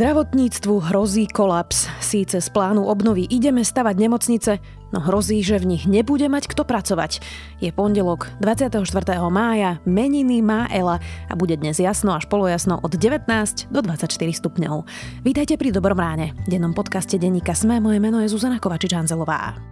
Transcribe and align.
Zdravotníctvu 0.00 0.88
hrozí 0.88 1.28
kolaps. 1.28 1.84
Síce 2.00 2.40
z 2.40 2.48
plánu 2.48 2.88
obnovy 2.88 3.28
ideme 3.28 3.60
stavať 3.60 4.00
nemocnice, 4.00 4.56
no 4.96 5.04
hrozí, 5.04 5.44
že 5.44 5.60
v 5.60 5.76
nich 5.76 5.84
nebude 5.84 6.24
mať 6.24 6.48
kto 6.48 6.64
pracovať. 6.64 7.20
Je 7.60 7.68
pondelok 7.68 8.32
24. 8.40 8.80
mája, 9.28 9.76
meniny 9.84 10.40
má 10.40 10.64
Ela 10.72 11.04
a 11.28 11.36
bude 11.36 11.52
dnes 11.60 11.76
jasno 11.76 12.16
až 12.16 12.24
polojasno 12.32 12.80
od 12.80 12.96
19 12.96 13.28
do 13.68 13.80
24 13.84 14.08
stupňov. 14.40 14.88
Vítajte 15.20 15.60
pri 15.60 15.68
Dobrom 15.68 16.00
ráne. 16.00 16.32
V 16.48 16.56
dennom 16.56 16.72
podcaste 16.72 17.20
denníka 17.20 17.52
Sme, 17.52 17.76
moje 17.76 18.00
meno 18.00 18.24
je 18.24 18.32
Zuzana 18.32 18.56
Kovačič-Hanzelová. 18.56 19.69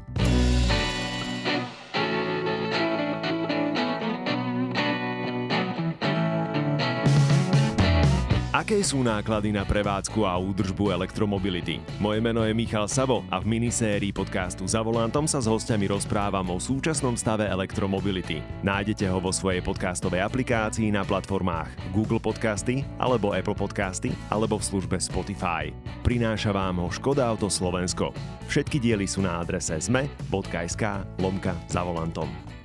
Sú 8.79 9.05
náklady 9.05 9.53
na 9.53 9.67
prevádzku 9.67 10.25
a 10.25 10.39
údržbu 10.41 10.95
elektromobility? 10.95 11.83
Moje 12.01 12.23
meno 12.25 12.41
je 12.47 12.57
Michal 12.57 12.89
Savo 12.89 13.27
a 13.29 13.37
v 13.37 13.59
minisérii 13.59 14.17
podcastu 14.17 14.65
Za 14.65 14.81
volantom 14.81 15.29
sa 15.29 15.43
s 15.43 15.51
hostiami 15.51 15.93
rozprávam 15.93 16.47
o 16.55 16.63
súčasnom 16.63 17.13
stave 17.19 17.45
elektromobility. 17.51 18.41
Nájdete 18.65 19.11
ho 19.13 19.21
vo 19.21 19.29
svojej 19.29 19.61
podcastovej 19.61 20.25
aplikácii 20.25 20.89
na 20.89 21.05
platformách 21.05 21.69
Google 21.93 22.23
Podcasty 22.23 22.87
alebo 22.97 23.37
Apple 23.37 23.59
Podcasty 23.59 24.15
alebo 24.33 24.57
v 24.57 24.67
službe 24.73 24.97
Spotify. 24.97 25.69
Prináša 26.01 26.55
vám 26.55 26.81
ho 26.81 26.89
Škoda 26.89 27.29
Auto 27.29 27.53
Slovensko. 27.53 28.17
Všetky 28.49 28.81
diely 28.81 29.05
sú 29.05 29.21
na 29.21 29.37
adrese 29.43 29.77
zme.sk 29.77 30.83
lomka 31.21 31.53
za 31.69 31.85
volantom. 31.85 32.58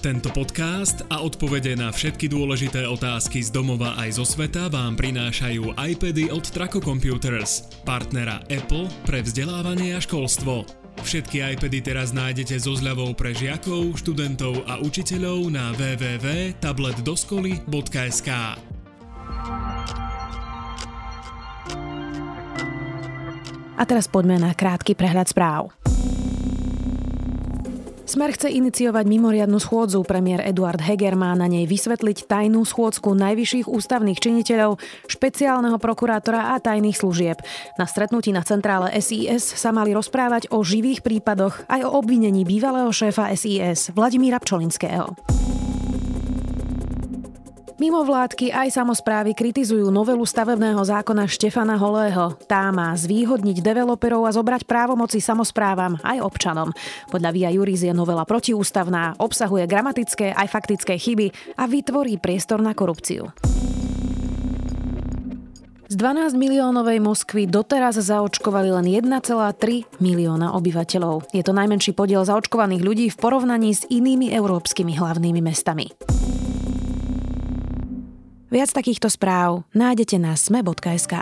Tento 0.00 0.32
podcast 0.32 1.04
a 1.12 1.20
odpovede 1.20 1.76
na 1.76 1.92
všetky 1.92 2.32
dôležité 2.32 2.88
otázky 2.88 3.44
z 3.44 3.52
domova 3.52 4.00
aj 4.00 4.16
zo 4.16 4.24
sveta 4.24 4.72
vám 4.72 4.96
prinášajú 4.96 5.76
iPady 5.76 6.32
od 6.32 6.40
Traco 6.40 6.80
Computers, 6.80 7.68
partnera 7.84 8.40
Apple 8.48 8.88
pre 9.04 9.20
vzdelávanie 9.20 9.92
a 9.92 10.00
školstvo. 10.00 10.64
Všetky 11.04 11.44
iPady 11.52 11.84
teraz 11.84 12.16
nájdete 12.16 12.56
so 12.56 12.72
zľavou 12.72 13.12
pre 13.12 13.36
žiakov, 13.36 14.00
študentov 14.00 14.64
a 14.64 14.80
učiteľov 14.80 15.52
na 15.52 15.68
www.tabletdoskoly.sk. 15.76 18.30
A 23.76 23.82
teraz 23.84 24.08
poďme 24.08 24.40
na 24.40 24.56
krátky 24.56 24.96
prehľad 24.96 25.28
správ. 25.28 25.68
Smer 28.10 28.34
chce 28.34 28.50
iniciovať 28.50 29.06
mimoriadnu 29.06 29.62
schôdzu. 29.62 30.02
Premiér 30.02 30.42
Eduard 30.42 30.82
Heger 30.82 31.14
má 31.14 31.30
na 31.38 31.46
nej 31.46 31.62
vysvetliť 31.62 32.26
tajnú 32.26 32.66
schôdzku 32.66 33.14
najvyšších 33.14 33.70
ústavných 33.70 34.18
činiteľov, 34.18 34.82
špeciálneho 35.06 35.78
prokurátora 35.78 36.50
a 36.50 36.58
tajných 36.58 36.98
služieb. 36.98 37.38
Na 37.78 37.86
stretnutí 37.86 38.34
na 38.34 38.42
centrále 38.42 38.90
SIS 38.98 39.54
sa 39.54 39.70
mali 39.70 39.94
rozprávať 39.94 40.50
o 40.50 40.58
živých 40.66 41.06
prípadoch 41.06 41.62
aj 41.70 41.86
o 41.86 42.02
obvinení 42.02 42.42
bývalého 42.42 42.90
šéfa 42.90 43.30
SIS 43.30 43.94
Vladimíra 43.94 44.42
Pčolinského. 44.42 45.14
Mimo 47.80 48.04
vládky 48.04 48.52
aj 48.52 48.76
samozprávy 48.76 49.32
kritizujú 49.32 49.88
novelu 49.88 50.20
stavebného 50.20 50.84
zákona 50.84 51.24
Štefana 51.24 51.80
Holého. 51.80 52.36
Tá 52.44 52.68
má 52.68 52.92
zvýhodniť 52.92 53.64
developerov 53.64 54.28
a 54.28 54.36
zobrať 54.36 54.68
právomoci 54.68 55.16
samozprávam 55.16 55.96
aj 56.04 56.20
občanom. 56.20 56.76
Podľa 57.08 57.30
Via 57.32 57.48
Juris 57.48 57.80
je 57.80 57.96
novela 57.96 58.28
protiústavná, 58.28 59.16
obsahuje 59.16 59.64
gramatické 59.64 60.36
aj 60.36 60.52
faktické 60.52 61.00
chyby 61.00 61.56
a 61.56 61.64
vytvorí 61.64 62.20
priestor 62.20 62.60
na 62.60 62.76
korupciu. 62.76 63.32
Z 65.88 65.96
12 65.96 66.36
miliónovej 66.36 67.00
Moskvy 67.00 67.48
doteraz 67.48 67.96
zaočkovali 67.96 68.76
len 68.76 68.92
1,3 69.08 70.04
milióna 70.04 70.52
obyvateľov. 70.52 71.32
Je 71.32 71.40
to 71.40 71.56
najmenší 71.56 71.96
podiel 71.96 72.28
zaočkovaných 72.28 72.84
ľudí 72.84 73.06
v 73.08 73.16
porovnaní 73.16 73.72
s 73.72 73.88
inými 73.88 74.36
európskymi 74.36 75.00
hlavnými 75.00 75.40
mestami. 75.40 76.19
Viac 78.50 78.74
takýchto 78.74 79.06
správ 79.06 79.62
nájdete 79.78 80.18
na 80.18 80.34
sme.sk. 80.34 81.14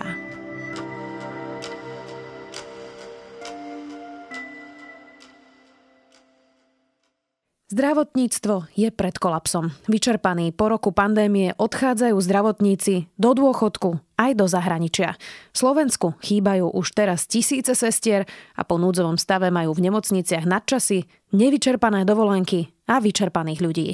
Zdravotníctvo 7.68 8.72
je 8.72 8.88
pred 8.88 9.12
kolapsom. 9.20 9.76
Vyčerpaní 9.92 10.56
po 10.56 10.72
roku 10.72 10.88
pandémie 10.88 11.52
odchádzajú 11.52 12.16
zdravotníci 12.16 13.12
do 13.20 13.36
dôchodku 13.36 14.00
aj 14.16 14.32
do 14.32 14.48
zahraničia. 14.48 15.20
Slovensku 15.52 16.16
chýbajú 16.24 16.72
už 16.72 16.96
teraz 16.96 17.28
tisíce 17.28 17.76
sestier 17.76 18.24
a 18.56 18.64
po 18.64 18.80
núdzovom 18.80 19.20
stave 19.20 19.52
majú 19.52 19.76
v 19.76 19.84
nemocniciach 19.84 20.48
nadčasy, 20.48 21.04
nevyčerpané 21.36 22.08
dovolenky 22.08 22.72
a 22.88 23.04
vyčerpaných 23.04 23.60
ľudí. 23.60 23.88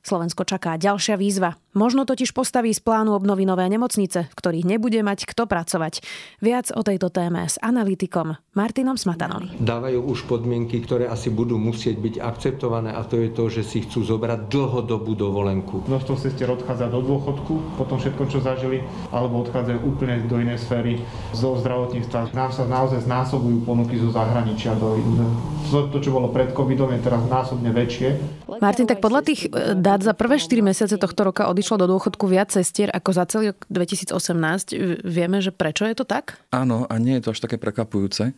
Slovensko 0.00 0.48
čaká 0.48 0.80
ďalšia 0.80 1.20
výzva. 1.20 1.60
Možno 1.78 2.02
totiž 2.02 2.34
postaví 2.34 2.74
z 2.74 2.82
plánu 2.82 3.14
obnovy 3.14 3.46
nové 3.46 3.62
nemocnice, 3.70 4.26
v 4.26 4.34
ktorých 4.34 4.66
nebude 4.66 4.98
mať 4.98 5.30
kto 5.30 5.46
pracovať. 5.46 6.02
Viac 6.42 6.74
o 6.74 6.82
tejto 6.82 7.06
téme 7.06 7.46
s 7.46 7.54
analytikom 7.62 8.34
Martinom 8.58 8.98
Smatanom. 8.98 9.46
Dávajú 9.62 10.02
už 10.02 10.26
podmienky, 10.26 10.82
ktoré 10.82 11.06
asi 11.06 11.30
budú 11.30 11.54
musieť 11.54 12.02
byť 12.02 12.14
akceptované 12.18 12.90
a 12.90 13.06
to 13.06 13.22
je 13.22 13.30
to, 13.30 13.46
že 13.46 13.62
si 13.62 13.86
chcú 13.86 14.02
zobrať 14.02 14.50
dlhodobú 14.50 15.14
dovolenku. 15.14 15.86
Množstvo 15.86 16.18
sestier 16.18 16.50
odchádza 16.50 16.90
do 16.90 16.98
dôchodku 16.98 17.78
po 17.78 17.86
tom 17.86 18.02
všetkom, 18.02 18.26
čo 18.26 18.42
zažili, 18.42 18.82
alebo 19.14 19.46
odchádzajú 19.46 19.78
úplne 19.86 20.26
do 20.26 20.42
inej 20.42 20.58
sféry 20.66 20.98
zo 21.30 21.54
zdravotníctva. 21.62 22.34
Nám 22.34 22.50
sa 22.50 22.66
naozaj 22.66 23.06
znásobujú 23.06 23.62
ponuky 23.62 24.02
zo 24.02 24.10
zahraničia. 24.10 24.74
Do, 24.74 24.98
to, 25.94 26.02
čo 26.02 26.10
bolo 26.10 26.34
pred 26.34 26.50
covidom, 26.50 26.90
je 26.90 27.06
teraz 27.06 27.22
násobne 27.30 27.70
väčšie. 27.70 28.18
Martin, 28.58 28.88
tak 28.88 29.04
podľa 29.04 29.22
tých 29.22 29.46
e, 29.52 29.76
dát 29.76 30.00
za 30.00 30.16
prvé 30.16 30.40
4 30.40 30.64
mesiace 30.64 30.96
tohto 30.96 31.28
roka 31.28 31.46
odišlo 31.46 31.67
do 31.76 31.90
dôchodku 31.90 32.24
viac 32.30 32.54
cestier 32.54 32.88
ako 32.94 33.10
za 33.12 33.28
celý 33.28 33.52
rok 33.52 33.66
2018. 33.68 35.04
Vieme, 35.04 35.42
že 35.42 35.50
prečo 35.50 35.84
je 35.84 35.98
to 35.98 36.06
tak? 36.06 36.40
Áno, 36.54 36.86
a 36.86 36.94
nie 36.96 37.18
je 37.18 37.28
to 37.28 37.32
až 37.34 37.44
také 37.44 37.58
prekvapujúce. 37.60 38.32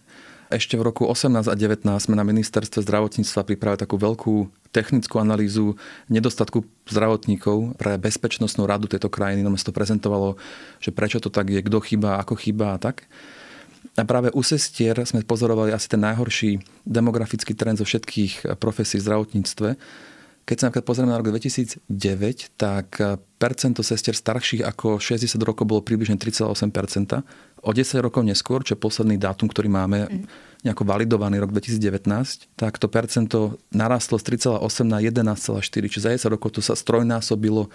Ešte 0.51 0.75
v 0.75 0.83
roku 0.83 1.07
18 1.07 1.47
a 1.47 1.55
19 1.55 1.87
sme 1.87 2.19
na 2.19 2.27
ministerstve 2.27 2.83
zdravotníctva 2.83 3.47
pripravili 3.47 3.79
takú 3.87 3.95
veľkú 3.95 4.51
technickú 4.75 5.23
analýzu 5.23 5.79
nedostatku 6.11 6.67
zdravotníkov 6.91 7.79
pre 7.79 7.95
bezpečnostnú 8.03 8.67
radu 8.67 8.91
tejto 8.91 9.07
krajiny. 9.07 9.47
No 9.47 9.55
to 9.55 9.71
prezentovalo, 9.71 10.35
že 10.83 10.91
prečo 10.91 11.23
to 11.23 11.31
tak 11.31 11.55
je, 11.55 11.63
kto 11.63 11.79
chýba, 11.79 12.19
ako 12.19 12.35
chýba 12.35 12.75
a 12.75 12.83
tak. 12.83 13.07
A 13.95 14.03
práve 14.03 14.35
u 14.35 14.43
sestier 14.43 14.99
sme 15.07 15.23
pozorovali 15.23 15.71
asi 15.71 15.87
ten 15.87 16.03
najhorší 16.03 16.63
demografický 16.83 17.55
trend 17.55 17.79
zo 17.79 17.87
všetkých 17.87 18.59
profesí 18.59 18.99
v 18.99 19.07
zdravotníctve 19.07 19.69
keď 20.45 20.57
sa 20.57 20.65
napríklad 20.69 20.87
pozrieme 20.87 21.13
na 21.13 21.21
rok 21.21 21.31
2009, 21.31 21.87
tak 22.59 22.89
eh, 22.99 23.17
percento 23.41 23.81
sestier 23.81 24.13
starších 24.13 24.67
ako 24.67 25.01
60 25.01 25.41
rokov 25.41 25.65
bolo 25.65 25.81
približne 25.81 26.21
3,8%. 26.21 27.25
O 27.61 27.71
10 27.73 28.05
rokov 28.05 28.25
neskôr, 28.25 28.65
čo 28.65 28.77
je 28.77 28.81
posledný 28.81 29.21
dátum, 29.21 29.49
ktorý 29.49 29.69
máme 29.69 30.09
mm. 30.09 30.25
nejako 30.65 30.85
validovaný 30.85 31.41
rok 31.45 31.53
2019, 31.53 32.57
tak 32.57 32.81
to 32.81 32.89
percento 32.89 33.61
narastlo 33.73 34.17
z 34.17 34.41
3,8 34.41 34.89
na 34.89 34.99
11,4, 35.01 35.61
čiže 35.89 36.05
za 36.05 36.11
10 36.17 36.35
rokov 36.37 36.57
to 36.57 36.61
sa 36.65 36.73
strojnásobilo 36.73 37.69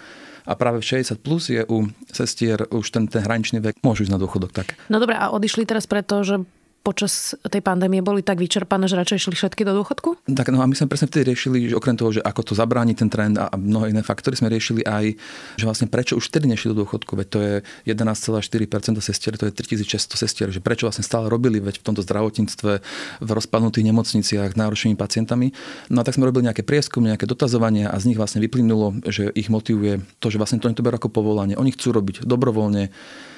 a 0.46 0.52
práve 0.54 0.78
v 0.82 1.02
60 1.02 1.18
plus 1.18 1.50
je 1.50 1.62
u 1.66 1.90
sestier 2.10 2.66
už 2.70 2.86
ten, 2.94 3.10
ten 3.10 3.22
hraničný 3.22 3.58
vek, 3.58 3.82
môžu 3.82 4.06
ísť 4.06 4.14
na 4.14 4.22
dôchodok 4.22 4.54
tak. 4.54 4.78
No 4.86 5.02
dobré, 5.02 5.18
a 5.18 5.34
odišli 5.34 5.66
teraz 5.66 5.90
preto, 5.90 6.22
že 6.22 6.46
počas 6.86 7.34
tej 7.42 7.58
pandémie 7.66 7.98
boli 7.98 8.22
tak 8.22 8.38
vyčerpané, 8.38 8.86
že 8.86 8.94
radšej 8.94 9.26
šli 9.26 9.34
všetky 9.34 9.66
do 9.66 9.82
dôchodku? 9.82 10.30
Tak 10.30 10.54
no 10.54 10.62
a 10.62 10.70
my 10.70 10.78
sme 10.78 10.86
presne 10.86 11.10
vtedy 11.10 11.34
riešili, 11.34 11.66
že 11.66 11.74
okrem 11.74 11.98
toho, 11.98 12.14
že 12.14 12.22
ako 12.22 12.46
to 12.46 12.52
zabrániť 12.54 12.96
ten 13.02 13.10
trend 13.10 13.34
a 13.42 13.50
mnohé 13.58 13.90
iné 13.90 14.06
faktory, 14.06 14.38
sme 14.38 14.46
riešili 14.46 14.86
aj, 14.86 15.18
že 15.58 15.64
vlastne 15.66 15.90
prečo 15.90 16.14
už 16.14 16.30
vtedy 16.30 16.46
nešli 16.46 16.70
do 16.70 16.86
dôchodku, 16.86 17.18
veď 17.18 17.26
to 17.26 17.38
je 17.42 17.54
11,4% 17.90 19.02
sestier, 19.02 19.34
to 19.34 19.50
je 19.50 19.52
3600 19.52 20.14
sestier, 20.14 20.46
že 20.54 20.62
prečo 20.62 20.86
vlastne 20.86 21.02
stále 21.02 21.26
robili 21.26 21.58
veď 21.58 21.82
v 21.82 21.84
tomto 21.90 22.06
zdravotníctve 22.06 22.72
v 23.18 23.28
rozpadnutých 23.34 23.84
nemocniciach 23.90 24.54
náročnými 24.54 24.94
pacientami. 24.94 25.50
No 25.90 26.00
a 26.00 26.04
tak 26.06 26.14
sme 26.14 26.30
robili 26.30 26.46
nejaké 26.46 26.62
prieskumy, 26.62 27.10
nejaké 27.10 27.26
dotazovania 27.26 27.90
a 27.90 27.98
z 27.98 28.14
nich 28.14 28.18
vlastne 28.20 28.38
vyplynulo, 28.38 29.02
že 29.10 29.34
ich 29.34 29.50
motivuje 29.50 30.06
to, 30.22 30.30
že 30.30 30.38
vlastne 30.38 30.62
to 30.62 30.70
oni 30.70 30.78
to 30.78 30.86
berú 30.86 31.02
ako 31.02 31.10
povolanie. 31.10 31.58
Oni 31.58 31.74
chcú 31.74 31.90
robiť 31.90 32.22
dobrovoľne, 32.22 32.94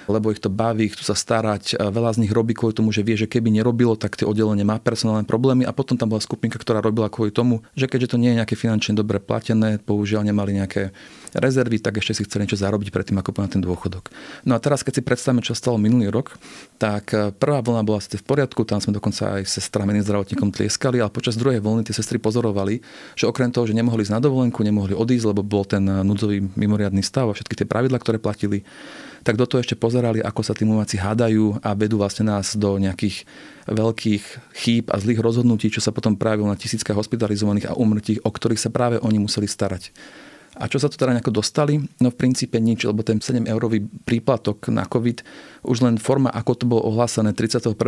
lebo 0.09 0.33
ich 0.33 0.41
to 0.41 0.49
baví, 0.49 0.89
chcú 0.89 1.05
sa 1.05 1.15
starať. 1.15 1.77
Veľa 1.77 2.17
z 2.17 2.25
nich 2.25 2.33
robí 2.33 2.57
kvôli 2.57 2.73
tomu, 2.73 2.91
že 2.91 3.05
vie, 3.05 3.15
že 3.15 3.29
keby 3.29 3.53
nerobilo, 3.53 3.95
tak 3.95 4.17
tie 4.17 4.25
oddelenie 4.25 4.65
má 4.65 4.81
personálne 4.81 5.29
problémy 5.29 5.69
a 5.69 5.77
potom 5.77 6.01
tam 6.01 6.11
bola 6.11 6.25
skupinka, 6.25 6.57
ktorá 6.57 6.81
robila 6.81 7.13
kvôli 7.13 7.29
tomu, 7.29 7.61
že 7.77 7.87
keďže 7.87 8.17
to 8.17 8.21
nie 8.21 8.33
je 8.33 8.39
nejaké 8.41 8.57
finančne 8.57 8.97
dobre 8.97 9.21
platené, 9.21 9.77
použiaľ 9.77 10.25
nemali 10.25 10.57
nejaké 10.57 10.97
rezervy, 11.35 11.83
tak 11.83 12.01
ešte 12.01 12.13
si 12.17 12.23
chceli 12.25 12.47
niečo 12.47 12.61
zarobiť 12.61 12.89
predtým, 12.89 13.17
ako 13.21 13.37
na 13.41 13.51
ten 13.51 13.61
dôchodok. 13.61 14.09
No 14.49 14.57
a 14.57 14.63
teraz, 14.63 14.81
keď 14.81 15.01
si 15.01 15.03
predstavíme, 15.05 15.45
čo 15.45 15.53
stalo 15.53 15.77
minulý 15.77 16.09
rok, 16.09 16.37
tak 16.81 17.13
e, 17.13 17.35
prvá 17.35 17.61
vlna 17.61 17.83
bola 17.85 18.01
ste 18.01 18.17
v 18.17 18.25
poriadku, 18.25 18.65
tam 18.65 18.81
sme 18.81 18.97
dokonca 18.97 19.41
aj 19.41 19.49
sestrami 19.49 19.99
zdravotníkom 20.01 20.55
tlieskali, 20.55 21.03
ale 21.03 21.13
počas 21.13 21.37
druhej 21.37 21.61
vlny 21.61 21.85
tie 21.89 21.97
sestry 21.97 22.17
pozorovali, 22.17 22.81
že 23.19 23.29
okrem 23.29 23.53
toho, 23.53 23.69
že 23.69 23.77
nemohli 23.77 24.07
ísť 24.07 24.15
na 24.15 24.23
dovolenku, 24.23 24.63
nemohli 24.63 24.95
odísť, 24.97 25.35
lebo 25.35 25.45
bol 25.45 25.67
ten 25.69 25.85
e, 25.85 26.01
núdzový 26.07 26.45
mimoriadný 26.57 27.05
stav 27.05 27.29
a 27.29 27.37
všetky 27.37 27.65
tie 27.65 27.67
pravidla, 27.69 28.01
ktoré 28.01 28.17
platili, 28.17 28.65
tak 29.27 29.37
do 29.37 29.45
toho 29.45 29.61
ešte 29.61 29.77
pozerali, 29.77 30.23
ako 30.23 30.41
sa 30.41 30.55
tí 30.55 30.65
umáci 30.65 30.97
hádajú 30.97 31.61
a 31.61 31.75
vedú 31.75 31.99
vlastne 31.99 32.31
nás 32.31 32.55
do 32.55 32.79
nejakých 32.79 33.27
veľkých 33.69 34.25
chýb 34.57 34.89
a 34.89 34.97
zlých 34.97 35.21
rozhodnutí, 35.21 35.69
čo 35.69 35.85
sa 35.85 35.93
potom 35.93 36.17
prejavilo 36.17 36.49
na 36.49 36.57
tisíckach 36.57 36.97
hospitalizovaných 36.97 37.69
a 37.69 37.77
umrtí, 37.77 38.23
o 38.25 38.31
ktorých 38.31 38.63
sa 38.63 38.73
práve 38.73 38.97
oni 39.03 39.21
museli 39.21 39.45
starať. 39.45 39.93
A 40.59 40.67
čo 40.67 40.83
sa 40.83 40.91
to 40.91 40.99
teda 40.99 41.15
nejako 41.15 41.39
dostali? 41.39 41.79
No 42.03 42.11
v 42.11 42.19
princípe 42.19 42.59
nič, 42.59 42.83
lebo 42.83 43.07
ten 43.07 43.23
7 43.23 43.47
eurový 43.47 43.87
príplatok 44.03 44.67
na 44.75 44.83
COVID, 44.83 45.23
už 45.63 45.79
len 45.87 46.03
forma, 46.03 46.35
ako 46.35 46.53
to 46.59 46.65
bolo 46.67 46.83
ohlásené 46.91 47.31
31.12. 47.31 47.79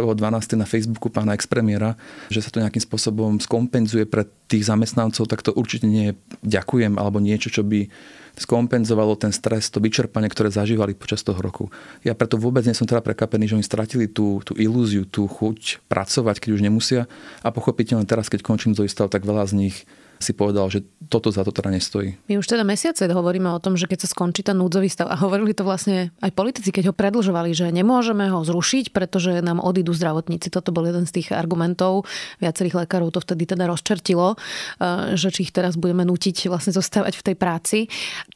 na 0.55 0.67
Facebooku 0.71 1.11
pána 1.11 1.35
expremiera, 1.35 1.99
že 2.31 2.39
sa 2.39 2.55
to 2.55 2.63
nejakým 2.63 2.83
spôsobom 2.83 3.43
skompenzuje 3.43 4.07
pre 4.07 4.31
tých 4.47 4.71
zamestnancov, 4.71 5.27
tak 5.27 5.43
to 5.43 5.51
určite 5.51 5.91
nie 5.91 6.15
je 6.15 6.15
ďakujem 6.47 6.95
alebo 6.95 7.19
niečo, 7.19 7.51
čo 7.51 7.67
by 7.67 7.91
skompenzovalo 8.39 9.19
ten 9.19 9.35
stres, 9.35 9.69
to 9.69 9.83
vyčerpanie, 9.83 10.31
ktoré 10.31 10.49
zažívali 10.49 10.95
počas 10.95 11.27
toho 11.27 11.37
roku. 11.43 11.69
Ja 12.07 12.15
preto 12.15 12.39
vôbec 12.39 12.63
nie 12.65 12.73
som 12.73 12.87
teda 12.87 13.03
prekapený, 13.03 13.51
že 13.51 13.57
oni 13.59 13.67
stratili 13.67 14.07
tú, 14.07 14.41
tú 14.47 14.55
ilúziu, 14.55 15.05
tú 15.05 15.27
chuť 15.27 15.83
pracovať, 15.91 16.39
keď 16.39 16.51
už 16.55 16.63
nemusia. 16.65 17.11
A 17.43 17.51
pochopiteľne 17.51 18.07
teraz, 18.07 18.31
keď 18.31 18.47
končím 18.47 18.73
zo 18.73 18.87
tak 18.87 19.27
veľa 19.27 19.45
z 19.51 19.53
nich 19.59 19.77
si 20.21 20.37
povedal, 20.37 20.69
že 20.69 20.85
toto 21.09 21.33
za 21.33 21.41
to 21.43 21.51
teda 21.51 21.73
nestojí. 21.73 22.21
My 22.29 22.37
už 22.37 22.47
teda 22.47 22.61
mesiace 22.61 23.09
hovoríme 23.09 23.49
o 23.49 23.59
tom, 23.59 23.75
že 23.81 23.89
keď 23.89 24.05
sa 24.05 24.13
skončí 24.13 24.45
ten 24.45 24.55
núdzový 24.55 24.93
stav 24.93 25.09
a 25.09 25.17
hovorili 25.17 25.57
to 25.57 25.65
vlastne 25.65 26.13
aj 26.21 26.31
politici, 26.37 26.69
keď 26.71 26.93
ho 26.93 26.95
predlžovali, 26.95 27.57
že 27.57 27.73
nemôžeme 27.73 28.29
ho 28.29 28.45
zrušiť, 28.45 28.93
pretože 28.93 29.41
nám 29.41 29.65
odídu 29.65 29.97
zdravotníci. 29.97 30.53
Toto 30.53 30.77
bol 30.77 30.85
jeden 30.85 31.09
z 31.09 31.19
tých 31.19 31.29
argumentov. 31.33 32.05
Viacerých 32.39 32.85
lekárov 32.85 33.17
to 33.17 33.25
vtedy 33.25 33.49
teda 33.49 33.65
rozčertilo, 33.65 34.37
eh, 34.37 35.17
že 35.17 35.33
či 35.33 35.49
ich 35.49 35.57
teraz 35.57 35.81
budeme 35.81 36.05
nutiť 36.05 36.53
vlastne 36.53 36.77
zostávať 36.77 37.17
v 37.17 37.27
tej 37.33 37.37
práci. 37.41 37.79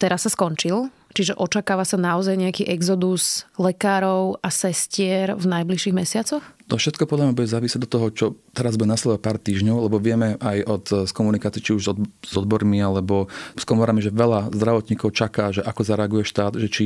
Teraz 0.01 0.25
sa 0.25 0.33
skončil 0.33 0.89
Čiže 1.15 1.39
očakáva 1.39 1.87
sa 1.87 1.95
naozaj 1.95 2.35
nejaký 2.35 2.67
exodus 2.67 3.47
lekárov 3.55 4.43
a 4.43 4.51
sestier 4.51 5.39
v 5.39 5.47
najbližších 5.47 5.95
mesiacoch? 5.95 6.43
To 6.67 6.81
všetko 6.81 7.07
podľa 7.07 7.31
mňa 7.31 7.39
bude 7.39 7.47
závisieť 7.47 7.87
do 7.87 7.93
toho, 7.93 8.07
čo 8.11 8.27
teraz 8.51 8.75
bude 8.75 8.91
nasledovať 8.91 9.21
pár 9.21 9.39
týždňov, 9.39 9.85
lebo 9.85 10.03
vieme 10.03 10.41
aj 10.41 10.59
od 10.65 10.85
z 11.07 11.13
komunikácie, 11.15 11.61
či 11.61 11.77
už 11.77 11.85
od, 11.93 11.99
s 12.25 12.35
odbormi 12.35 12.81
alebo 12.81 13.29
s 13.55 13.63
komorami, 13.69 14.01
že 14.01 14.11
veľa 14.11 14.51
zdravotníkov 14.51 15.13
čaká, 15.15 15.55
že 15.55 15.61
ako 15.61 15.87
zareaguje 15.87 16.25
štát, 16.27 16.57
že 16.59 16.67
či 16.73 16.85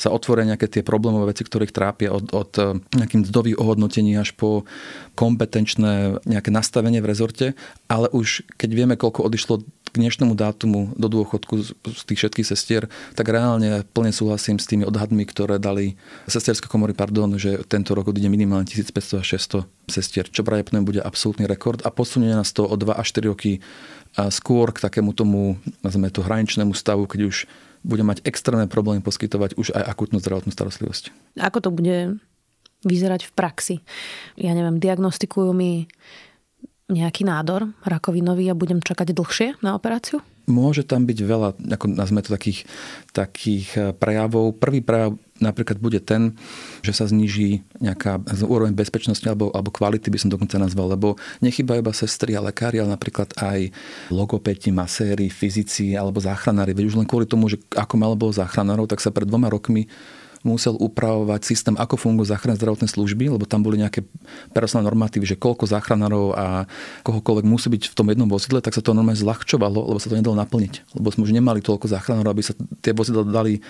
sa 0.00 0.08
otvoria 0.08 0.48
nejaké 0.48 0.64
tie 0.72 0.80
problémové 0.80 1.36
veci, 1.36 1.44
ktoré 1.44 1.68
ich 1.68 1.76
trápia 1.76 2.16
od, 2.16 2.32
od 2.32 2.50
eh, 2.56 2.80
nejakým 2.96 3.28
mzdových 3.28 3.60
ohodnotení 3.60 4.16
až 4.16 4.32
po 4.32 4.64
kompetenčné 5.14 6.24
nejaké 6.24 6.48
nastavenie 6.48 7.04
v 7.04 7.10
rezorte, 7.12 7.46
ale 7.92 8.08
už 8.08 8.48
keď 8.56 8.70
vieme, 8.72 8.94
koľko 8.96 9.28
odišlo 9.28 9.62
k 9.90 9.98
dnešnému 9.98 10.38
dátumu 10.38 10.94
do 10.94 11.10
dôchodku 11.10 11.66
z 11.66 12.02
tých 12.06 12.18
všetkých 12.22 12.46
sestier, 12.46 12.82
tak 13.18 13.26
reálne 13.26 13.82
plne 13.90 14.14
súhlasím 14.14 14.62
s 14.62 14.70
tými 14.70 14.86
odhadmi, 14.86 15.26
ktoré 15.26 15.58
dali 15.58 15.98
sesterské 16.30 16.70
komory, 16.70 16.94
pardon, 16.94 17.34
že 17.34 17.66
tento 17.66 17.92
rok 17.98 18.14
odíde 18.14 18.30
minimálne 18.30 18.70
1500 18.70 19.20
až 19.22 19.26
600 19.66 19.90
sestier, 19.90 20.24
čo 20.30 20.46
pravdepodobne 20.46 20.86
bude 20.86 21.00
absolútny 21.02 21.50
rekord 21.50 21.82
a 21.82 21.90
posunie 21.90 22.30
nás 22.30 22.54
to 22.54 22.62
o 22.62 22.74
2 22.78 22.94
až 22.94 23.06
4 23.18 23.30
roky 23.34 23.58
skôr 24.30 24.70
k 24.70 24.82
takému 24.82 25.14
tomu, 25.14 25.58
nazveme 25.82 26.10
to, 26.10 26.22
hraničnému 26.22 26.74
stavu, 26.74 27.10
keď 27.10 27.30
už 27.30 27.36
bude 27.80 28.04
mať 28.04 28.22
extrémne 28.28 28.68
problémy 28.68 29.00
poskytovať 29.00 29.56
už 29.56 29.72
aj 29.72 29.82
akutnú 29.86 30.20
zdravotnú 30.20 30.52
starostlivosť. 30.52 31.14
Ako 31.38 31.58
to 31.64 31.70
bude 31.72 32.20
vyzerať 32.84 33.28
v 33.28 33.32
praxi? 33.32 33.76
Ja 34.36 34.52
neviem, 34.52 34.76
diagnostikujú 34.80 35.52
mi 35.56 35.88
nejaký 36.90 37.22
nádor 37.24 37.70
rakovinový 37.86 38.50
a 38.50 38.58
budem 38.58 38.82
čakať 38.82 39.14
dlhšie 39.14 39.48
na 39.62 39.78
operáciu? 39.78 40.20
Môže 40.50 40.82
tam 40.82 41.06
byť 41.06 41.18
veľa, 41.22 41.48
ako 41.78 41.86
nazme 41.94 42.20
to, 42.26 42.34
takých, 42.34 42.66
takých 43.14 43.68
eh, 43.78 43.82
prejavov. 43.94 44.58
Prvý 44.58 44.82
prejav 44.82 45.14
napríklad 45.38 45.80
bude 45.80 46.02
ten, 46.02 46.36
že 46.84 46.92
sa 46.92 47.08
zniží 47.08 47.64
nejaká 47.80 48.20
úroveň 48.44 48.76
bezpečnosti 48.76 49.24
alebo, 49.24 49.48
alebo 49.56 49.72
kvality, 49.72 50.12
by 50.12 50.18
som 50.20 50.28
dokonca 50.28 50.60
nazval, 50.60 50.92
lebo 50.92 51.16
nechybajú 51.40 51.80
iba 51.80 51.94
sestry 51.96 52.36
a 52.36 52.44
lekári, 52.44 52.82
ale 52.82 52.92
napríklad 52.92 53.32
aj 53.40 53.72
logopeti, 54.12 54.68
maséri, 54.68 55.32
fyzici 55.32 55.96
alebo 55.96 56.20
záchranári. 56.20 56.76
Veď 56.76 56.92
už 56.92 56.98
len 57.00 57.08
kvôli 57.08 57.24
tomu, 57.24 57.48
že 57.48 57.56
ako 57.72 57.94
malo 57.96 58.18
bolo 58.18 58.36
záchranárov, 58.36 58.90
tak 58.90 59.00
sa 59.00 59.14
pred 59.14 59.24
dvoma 59.24 59.48
rokmi 59.48 59.88
musel 60.40 60.76
upravovať 60.80 61.40
systém, 61.44 61.76
ako 61.76 62.00
fungujú 62.00 62.32
záchranné 62.32 62.56
zdravotné 62.56 62.88
služby, 62.88 63.28
lebo 63.28 63.44
tam 63.44 63.60
boli 63.60 63.76
nejaké 63.76 64.04
personálne 64.56 64.88
normatívy, 64.88 65.28
že 65.28 65.36
koľko 65.36 65.68
záchranárov 65.68 66.26
a 66.32 66.46
kohokoľvek 67.04 67.44
musí 67.44 67.68
byť 67.68 67.92
v 67.92 67.96
tom 67.96 68.08
jednom 68.08 68.28
vozidle, 68.28 68.64
tak 68.64 68.72
sa 68.72 68.80
to 68.80 68.96
normálne 68.96 69.20
zľahčovalo, 69.20 69.92
lebo 69.92 69.98
sa 70.00 70.08
to 70.08 70.16
nedalo 70.16 70.36
naplniť. 70.40 70.96
Lebo 70.96 71.08
sme 71.12 71.28
už 71.28 71.36
nemali 71.36 71.60
toľko 71.60 71.92
záchranárov, 71.92 72.32
aby 72.32 72.44
sa 72.44 72.56
tie 72.80 72.96
vozidla 72.96 73.28
dali 73.28 73.60
eh, 73.60 73.62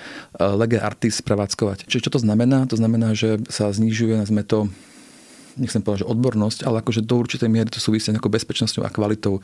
lege 0.55 0.79
artis 0.79 1.19
prevádzkovať. 1.27 1.91
Čiže 1.91 2.07
čo 2.07 2.15
to 2.15 2.23
znamená? 2.23 2.71
To 2.71 2.79
znamená, 2.79 3.19
že 3.19 3.43
sa 3.51 3.71
znižuje, 3.75 4.15
nazme 4.15 4.47
to, 4.47 4.71
nechcem 5.57 5.83
povedať, 5.83 6.05
že 6.05 6.11
odbornosť, 6.13 6.59
ale 6.69 6.83
akože 6.85 7.03
do 7.07 7.17
určitej 7.19 7.49
miery 7.49 7.71
to 7.73 7.83
súvisí 7.83 8.11
nejakou 8.11 8.31
bezpečnosťou 8.31 8.85
a 8.85 8.91
kvalitou 8.93 9.41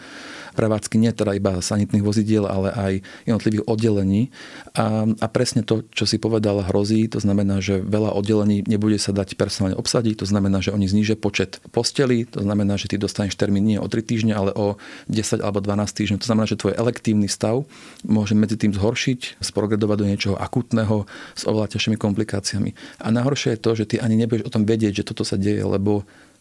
prevádzky, 0.55 0.97
nie 1.01 1.13
teda 1.13 1.35
iba 1.35 1.59
sanitných 1.59 2.05
vozidiel, 2.05 2.45
ale 2.45 2.69
aj 2.73 2.93
jednotlivých 3.25 3.65
oddelení. 3.67 4.35
A, 4.77 5.09
a 5.09 5.27
presne 5.33 5.65
to, 5.65 5.87
čo 5.93 6.05
si 6.05 6.21
povedal, 6.21 6.61
hrozí. 6.67 7.09
To 7.13 7.21
znamená, 7.23 7.65
že 7.65 7.81
veľa 7.81 8.13
oddelení 8.13 8.67
nebude 8.69 9.01
sa 9.01 9.15
dať 9.15 9.39
personálne 9.41 9.79
obsadiť, 9.79 10.23
to 10.23 10.27
znamená, 10.29 10.61
že 10.61 10.75
oni 10.75 10.85
znížia 10.85 11.17
počet 11.17 11.63
postelí, 11.73 12.29
to 12.29 12.45
znamená, 12.45 12.77
že 12.77 12.91
ty 12.93 12.97
dostaneš 13.01 13.37
termín 13.41 13.65
nie 13.65 13.79
o 13.81 13.87
3 13.89 14.03
týždne, 14.03 14.33
ale 14.37 14.51
o 14.53 14.77
10 15.09 15.41
alebo 15.41 15.63
12 15.65 15.97
týždňov. 15.97 16.19
To 16.21 16.29
znamená, 16.29 16.47
že 16.49 16.61
tvoj 16.61 16.75
elektívny 16.77 17.29
stav 17.31 17.65
môže 18.05 18.37
medzi 18.37 18.61
tým 18.61 18.77
zhoršiť, 18.77 19.41
sprogredovať 19.41 19.97
do 19.97 20.07
niečoho 20.09 20.37
akutného 20.37 21.09
s 21.37 21.43
oveľa 21.49 21.77
ťažšími 21.77 21.97
komplikáciami. 21.97 22.71
A 23.01 23.09
najhoršie 23.15 23.57
je 23.57 23.63
to, 23.63 23.71
že 23.73 23.85
ty 23.89 23.97
ani 24.03 24.19
nebudeš 24.19 24.45
o 24.49 24.53
tom 24.53 24.69
vedieť, 24.69 25.01
že 25.01 25.07
toto 25.09 25.23
sa 25.25 25.39
deje, 25.39 25.63
lebo 25.63 25.96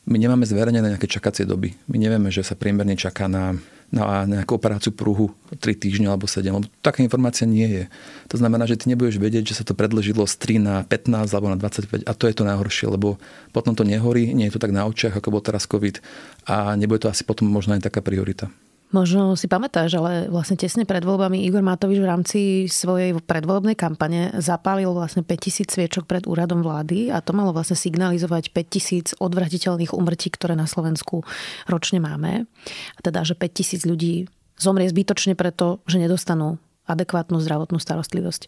my 0.05 0.17
nemáme 0.17 0.45
zverejnené 0.45 0.95
nejaké 0.95 1.09
čakacie 1.09 1.45
doby. 1.45 1.73
My 1.89 1.97
nevieme, 1.97 2.29
že 2.29 2.45
sa 2.45 2.57
priemerne 2.57 2.93
čaká 2.97 3.25
na 3.29 3.57
na 3.93 4.25
nejakú 4.25 4.57
operáciu 4.57 4.89
pruhu 4.89 5.31
3 5.53 5.61
týždne 5.77 6.09
alebo 6.09 6.25
7, 6.25 6.49
lebo 6.49 6.65
taká 6.81 7.05
informácia 7.05 7.45
nie 7.45 7.69
je. 7.69 7.83
To 8.33 8.41
znamená, 8.41 8.65
že 8.65 8.81
ty 8.81 8.89
nebudeš 8.89 9.21
vedieť, 9.21 9.53
že 9.53 9.61
sa 9.61 9.63
to 9.67 9.77
predlžilo 9.77 10.25
z 10.25 10.35
3 10.35 10.57
na 10.57 10.75
15 10.83 11.29
alebo 11.31 11.47
na 11.53 11.57
25 11.57 12.03
a 12.03 12.11
to 12.17 12.25
je 12.25 12.35
to 12.35 12.43
najhoršie, 12.47 12.89
lebo 12.89 13.21
potom 13.53 13.77
to 13.77 13.85
nehorí, 13.85 14.33
nie 14.33 14.49
je 14.49 14.57
to 14.57 14.63
tak 14.63 14.73
na 14.73 14.89
očiach, 14.89 15.13
ako 15.13 15.37
bol 15.37 15.41
teraz 15.43 15.69
COVID 15.69 16.01
a 16.49 16.73
nebude 16.73 17.05
to 17.05 17.11
asi 17.11 17.21
potom 17.21 17.45
možno 17.45 17.77
aj 17.77 17.85
taká 17.85 18.01
priorita. 18.01 18.49
Možno 18.95 19.35
si 19.35 19.51
pamätáš, 19.51 19.99
ale 19.99 20.31
vlastne 20.31 20.55
tesne 20.55 20.87
pred 20.87 21.03
voľbami 21.03 21.43
Igor 21.43 21.59
Matovič 21.59 21.99
v 21.99 22.07
rámci 22.07 22.39
svojej 22.71 23.11
predvolebnej 23.19 23.75
kampane 23.75 24.31
zapálil 24.39 24.87
vlastne 24.95 25.19
5000 25.19 25.67
sviečok 25.67 26.07
pred 26.07 26.23
úradom 26.23 26.63
vlády 26.63 27.11
a 27.11 27.19
to 27.19 27.35
malo 27.35 27.51
vlastne 27.51 27.75
signalizovať 27.75 28.55
5000 28.55 29.19
odvratiteľných 29.19 29.91
umrtí, 29.91 30.31
ktoré 30.31 30.55
na 30.55 30.63
Slovensku 30.63 31.27
ročne 31.67 31.99
máme. 31.99 32.47
A 32.95 32.99
teda, 33.03 33.27
že 33.27 33.35
5000 33.35 33.83
ľudí 33.83 34.31
zomrie 34.55 34.87
zbytočne 34.87 35.35
preto, 35.35 35.83
že 35.91 35.99
nedostanú 35.99 36.55
adekvátnu 36.87 37.43
zdravotnú 37.43 37.83
starostlivosť. 37.83 38.47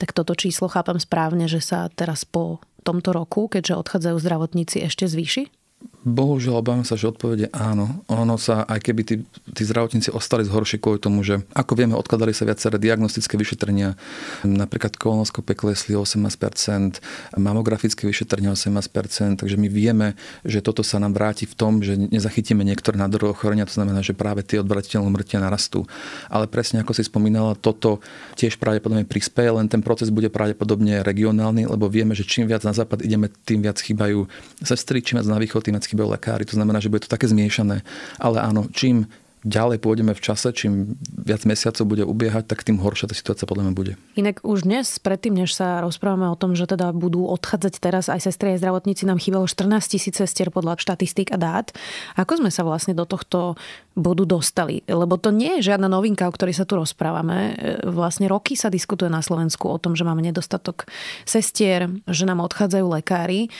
Tak 0.00 0.16
toto 0.16 0.32
číslo 0.32 0.72
chápam 0.72 0.96
správne, 0.96 1.52
že 1.52 1.60
sa 1.60 1.92
teraz 1.92 2.24
po 2.24 2.64
tomto 2.80 3.12
roku, 3.12 3.44
keďže 3.44 3.76
odchádzajú 3.76 4.16
zdravotníci, 4.16 4.88
ešte 4.88 5.04
zvýši? 5.04 5.61
Bohužiaľ, 6.02 6.66
obávam 6.66 6.82
sa, 6.82 6.98
že 6.98 7.14
odpovede 7.14 7.46
áno. 7.54 8.02
Ono 8.10 8.34
sa, 8.34 8.66
aj 8.66 8.90
keby 8.90 9.02
tí, 9.06 9.22
tí 9.54 9.62
zdravotníci 9.62 10.10
ostali 10.10 10.42
zhoršie 10.42 10.82
kvôli 10.82 10.98
tomu, 10.98 11.22
že 11.22 11.46
ako 11.54 11.78
vieme, 11.78 11.94
odkladali 11.94 12.34
sa 12.34 12.42
viaceré 12.42 12.74
diagnostické 12.82 13.38
vyšetrenia, 13.38 13.94
napríklad 14.42 14.98
kolonoskopie 14.98 15.54
klesli 15.54 15.94
18%, 15.94 16.98
mamografické 17.38 18.10
vyšetrenia 18.10 18.50
18%, 18.50 19.38
takže 19.46 19.54
my 19.54 19.68
vieme, 19.70 20.18
že 20.42 20.58
toto 20.58 20.82
sa 20.82 20.98
nám 20.98 21.14
vráti 21.14 21.46
v 21.46 21.54
tom, 21.54 21.78
že 21.86 21.94
nezachytíme 21.94 22.66
niektoré 22.66 22.98
nádorové 22.98 23.38
ochorenia, 23.38 23.70
to 23.70 23.78
znamená, 23.78 24.02
že 24.02 24.18
práve 24.18 24.42
tie 24.42 24.58
odvratiteľné 24.58 25.06
mŕtia 25.06 25.38
narastú. 25.38 25.86
Ale 26.26 26.50
presne 26.50 26.82
ako 26.82 26.98
si 26.98 27.06
spomínala, 27.06 27.54
toto 27.54 28.02
tiež 28.34 28.58
pravdepodobne 28.58 29.06
prispieje, 29.06 29.54
len 29.54 29.70
ten 29.70 29.78
proces 29.78 30.10
bude 30.10 30.34
pravdepodobne 30.34 31.06
regionálny, 31.06 31.70
lebo 31.70 31.86
vieme, 31.86 32.18
že 32.18 32.26
čím 32.26 32.50
viac 32.50 32.66
na 32.66 32.74
západ 32.74 33.06
ideme, 33.06 33.30
tým 33.46 33.62
viac 33.62 33.78
chýbajú 33.78 34.26
sestry, 34.66 34.98
čím 34.98 35.22
viac 35.22 35.30
na 35.30 35.38
východ, 35.38 35.62
chýbajú 35.80 36.12
lekári. 36.12 36.44
To 36.44 36.58
znamená, 36.60 36.82
že 36.82 36.92
bude 36.92 37.08
to 37.08 37.12
také 37.12 37.24
zmiešané. 37.24 37.80
Ale 38.20 38.36
áno, 38.44 38.68
čím 38.76 39.08
ďalej 39.42 39.82
pôjdeme 39.82 40.14
v 40.14 40.22
čase, 40.22 40.54
čím 40.54 40.94
viac 41.10 41.42
mesiacov 41.42 41.84
bude 41.86 42.06
ubiehať, 42.06 42.46
tak 42.46 42.62
tým 42.62 42.78
horšia 42.78 43.10
tá 43.10 43.14
situácia 43.14 43.46
podľa 43.46 43.70
mňa 43.70 43.74
bude. 43.74 43.92
Inak 44.14 44.42
už 44.46 44.62
dnes, 44.62 44.86
predtým, 45.02 45.34
než 45.34 45.58
sa 45.58 45.82
rozprávame 45.82 46.30
o 46.30 46.38
tom, 46.38 46.54
že 46.54 46.70
teda 46.70 46.94
budú 46.94 47.26
odchádzať 47.26 47.74
teraz 47.82 48.06
aj 48.06 48.22
sestry, 48.22 48.54
aj 48.54 48.62
zdravotníci, 48.62 49.02
nám 49.02 49.18
chýbalo 49.18 49.50
14 49.50 49.82
tisíc 49.90 50.14
sestier 50.14 50.54
podľa 50.54 50.78
štatistík 50.78 51.34
a 51.34 51.38
dát. 51.38 51.74
Ako 52.14 52.38
sme 52.38 52.54
sa 52.54 52.62
vlastne 52.62 52.94
do 52.94 53.02
tohto 53.02 53.58
bodu 53.92 54.24
dostali? 54.24 54.80
Lebo 54.88 55.16
to 55.20 55.32
nie 55.32 55.60
je 55.60 55.72
žiadna 55.72 55.88
novinka, 55.88 56.28
o 56.28 56.34
ktorej 56.34 56.56
sa 56.56 56.68
tu 56.68 56.76
rozprávame. 56.76 57.52
E, 57.52 57.86
vlastne 57.88 58.28
roky 58.28 58.56
sa 58.56 58.72
diskutuje 58.72 59.12
na 59.12 59.20
Slovensku 59.20 59.68
o 59.68 59.78
tom, 59.80 59.92
že 59.96 60.06
máme 60.06 60.24
nedostatok 60.24 60.88
sestier, 61.28 61.88
že 62.08 62.24
nám 62.24 62.40
odchádzajú 62.44 62.86
lekári. 62.88 63.52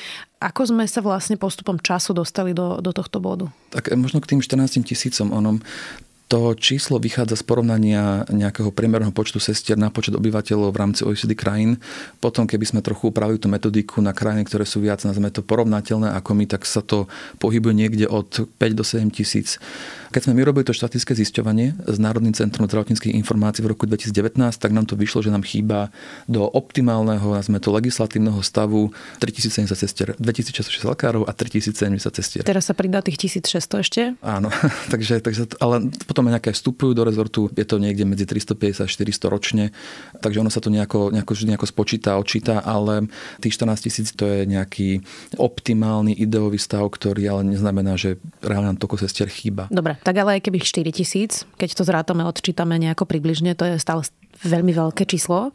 Ako 0.42 0.74
sme 0.74 0.84
sa 0.90 1.04
vlastne 1.04 1.38
postupom 1.38 1.78
času 1.78 2.16
dostali 2.16 2.50
do, 2.50 2.82
do 2.82 2.90
tohto 2.90 3.22
bodu? 3.22 3.46
Tak 3.70 3.94
možno 3.94 4.18
k 4.18 4.36
tým 4.36 4.40
14 4.42 4.82
tisícom 4.82 5.30
onom 5.30 5.62
to 6.32 6.56
číslo 6.56 6.96
vychádza 6.96 7.36
z 7.36 7.44
porovnania 7.44 8.24
nejakého 8.32 8.72
priemerného 8.72 9.12
počtu 9.12 9.36
sestier 9.36 9.76
na 9.76 9.92
počet 9.92 10.16
obyvateľov 10.16 10.72
v 10.72 10.80
rámci 10.80 11.04
OECD 11.04 11.36
krajín. 11.36 11.76
Potom, 12.24 12.48
keby 12.48 12.64
sme 12.64 12.80
trochu 12.80 13.12
upravili 13.12 13.36
tú 13.36 13.52
metodiku 13.52 14.00
na 14.00 14.16
krajiny, 14.16 14.48
ktoré 14.48 14.64
sú 14.64 14.80
viac, 14.80 15.04
nazveme 15.04 15.28
to 15.28 15.44
porovnateľné 15.44 16.08
ako 16.16 16.32
my, 16.32 16.48
tak 16.48 16.64
sa 16.64 16.80
to 16.80 17.04
pohybuje 17.36 17.76
niekde 17.76 18.08
od 18.08 18.48
5 18.48 18.72
do 18.72 18.80
7 18.80 19.12
tisíc 19.12 19.60
keď 20.12 20.28
sme 20.28 20.36
my 20.36 20.42
robili 20.44 20.68
to 20.68 20.76
štatické 20.76 21.16
zisťovanie 21.16 21.88
s 21.88 21.96
Národným 21.96 22.36
centrom 22.36 22.68
zdravotníckých 22.68 23.16
informácií 23.16 23.64
v 23.64 23.72
roku 23.72 23.88
2019, 23.88 24.36
tak 24.60 24.70
nám 24.70 24.84
to 24.84 24.92
vyšlo, 24.92 25.24
že 25.24 25.32
nám 25.32 25.40
chýba 25.40 25.88
do 26.28 26.44
optimálneho, 26.44 27.32
nazme 27.32 27.56
to 27.56 27.72
legislatívneho 27.72 28.44
stavu 28.44 28.92
3070 29.24 29.72
sestier, 29.72 30.08
2600 30.20 30.84
lekárov 30.92 31.24
a 31.24 31.32
3070 31.32 32.12
sestier. 32.12 32.42
Teraz 32.44 32.68
sa 32.68 32.76
pridá 32.76 33.00
tých 33.00 33.16
1600 33.40 33.80
ešte? 33.80 34.00
Áno, 34.20 34.52
takže, 34.92 35.24
takže, 35.24 35.48
ale 35.64 35.88
potom 36.04 36.21
nejaké 36.30 36.54
vstupujú 36.54 36.92
do 36.94 37.02
rezortu, 37.02 37.50
je 37.50 37.66
to 37.66 37.80
niekde 37.80 38.06
medzi 38.06 38.28
350 38.28 38.84
a 38.84 38.86
400 38.86 39.32
ročne, 39.32 39.64
takže 40.20 40.38
ono 40.38 40.52
sa 40.52 40.60
to 40.62 40.68
nejako, 40.68 41.10
nejako, 41.10 41.32
nejako 41.48 41.66
spočíta, 41.66 42.20
očíta, 42.20 42.60
ale 42.62 43.10
tých 43.40 43.58
14 43.58 43.86
tisíc 43.88 44.08
to 44.14 44.28
je 44.28 44.46
nejaký 44.46 45.02
optimálny 45.40 46.12
ideový 46.14 46.60
stav, 46.60 46.86
ktorý 46.92 47.24
ale 47.26 47.42
neznamená, 47.56 47.96
že 47.96 48.20
reálne 48.44 48.76
nám 48.76 48.78
toľko 48.78 49.02
sestier 49.02 49.26
chýba. 49.26 49.66
Dobre, 49.72 49.98
tak 50.04 50.14
ale 50.20 50.38
aj 50.38 50.46
keby 50.46 50.58
4 50.62 50.92
tisíc, 50.92 51.48
keď 51.56 51.68
to 51.74 51.82
zrátame, 51.82 52.22
odčítame 52.28 52.76
nejako 52.76 53.08
približne, 53.08 53.56
to 53.56 53.66
je 53.66 53.80
stále 53.80 54.04
veľmi 54.42 54.72
veľké 54.74 55.06
číslo, 55.06 55.54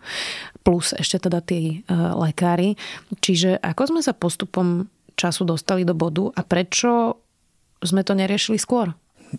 plus 0.63 0.95
ešte 0.95 1.27
teda 1.27 1.39
tí 1.43 1.83
e, 1.83 1.93
lekári. 1.95 2.79
Čiže 3.19 3.59
ako 3.59 3.95
sme 3.95 4.01
sa 4.03 4.15
postupom 4.15 4.87
času 5.17 5.43
dostali 5.43 5.81
do 5.83 5.97
bodu 5.97 6.29
a 6.37 6.41
prečo 6.45 7.19
sme 7.81 8.05
to 8.05 8.13
neriešili 8.13 8.57
skôr? 8.61 8.93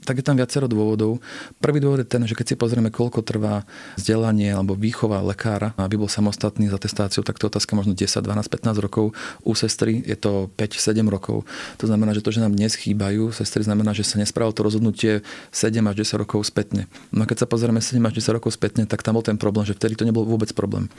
Tak 0.04 0.20
je 0.20 0.24
tam 0.24 0.36
viacero 0.36 0.68
dôvodov. 0.68 1.20
Prvý 1.58 1.80
dôvod 1.80 2.04
je 2.04 2.08
ten, 2.08 2.22
že 2.28 2.36
keď 2.36 2.46
si 2.52 2.54
pozrieme, 2.54 2.92
koľko 2.92 3.24
trvá 3.24 3.64
vzdelanie 3.96 4.52
alebo 4.52 4.76
výchova 4.76 5.24
lekára, 5.24 5.72
aby 5.80 5.96
bol 5.96 6.10
samostatný 6.10 6.68
za 6.68 6.76
testáciu, 6.76 7.24
tak 7.24 7.40
to 7.40 7.48
otázka 7.48 7.72
možno 7.72 7.96
10, 7.96 8.04
12, 8.20 8.24
15 8.24 8.84
rokov. 8.84 9.16
U 9.42 9.52
sestry 9.56 10.04
je 10.04 10.16
to 10.16 10.52
5-7 10.60 11.00
rokov. 11.08 11.48
To 11.80 11.84
znamená, 11.88 12.12
že 12.12 12.20
to, 12.20 12.30
že 12.34 12.44
nám 12.44 12.52
dnes 12.52 12.76
chýbajú 12.76 13.32
sestry, 13.32 13.64
znamená, 13.64 13.96
že 13.96 14.04
sa 14.04 14.20
nespravilo 14.20 14.52
to 14.52 14.66
rozhodnutie 14.66 15.24
7 15.50 15.80
až 15.84 15.94
10 16.04 16.22
rokov 16.22 16.44
spätne. 16.44 16.84
No 17.14 17.24
a 17.24 17.26
keď 17.28 17.44
sa 17.44 17.46
pozrieme 17.48 17.80
7 17.80 17.98
až 18.04 18.20
10 18.20 18.36
rokov 18.36 18.52
spätne, 18.54 18.84
tak 18.84 19.00
tam 19.00 19.16
bol 19.16 19.24
ten 19.24 19.40
problém, 19.40 19.64
že 19.64 19.76
vtedy 19.76 19.96
to 19.96 20.04
nebol 20.04 20.24
vôbec 20.28 20.52
problém 20.52 20.92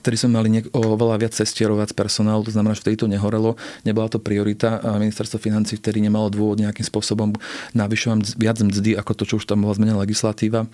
vtedy 0.00 0.16
sme 0.16 0.30
mali 0.38 0.48
niek- 0.48 0.70
oveľa 0.72 1.20
viac 1.20 1.34
cestierov, 1.34 1.82
viac 1.82 1.92
personálu, 1.92 2.46
to 2.46 2.54
znamená, 2.54 2.72
že 2.74 2.82
vtedy 2.86 2.96
to 3.02 3.06
nehorelo, 3.10 3.58
nebola 3.82 4.08
to 4.08 4.22
priorita 4.22 4.80
a 4.80 4.96
ministerstvo 4.96 5.42
financí 5.42 5.76
vtedy 5.76 6.00
nemalo 6.02 6.30
dôvod 6.30 6.58
nejakým 6.62 6.86
spôsobom 6.86 7.34
navyšovať 7.74 8.38
viac 8.38 8.58
mzdy 8.62 8.96
ako 8.96 9.12
to, 9.18 9.22
čo 9.26 9.34
už 9.42 9.44
tam 9.46 9.66
bola 9.66 9.76
zmenená 9.76 10.00
legislatíva 10.00 10.70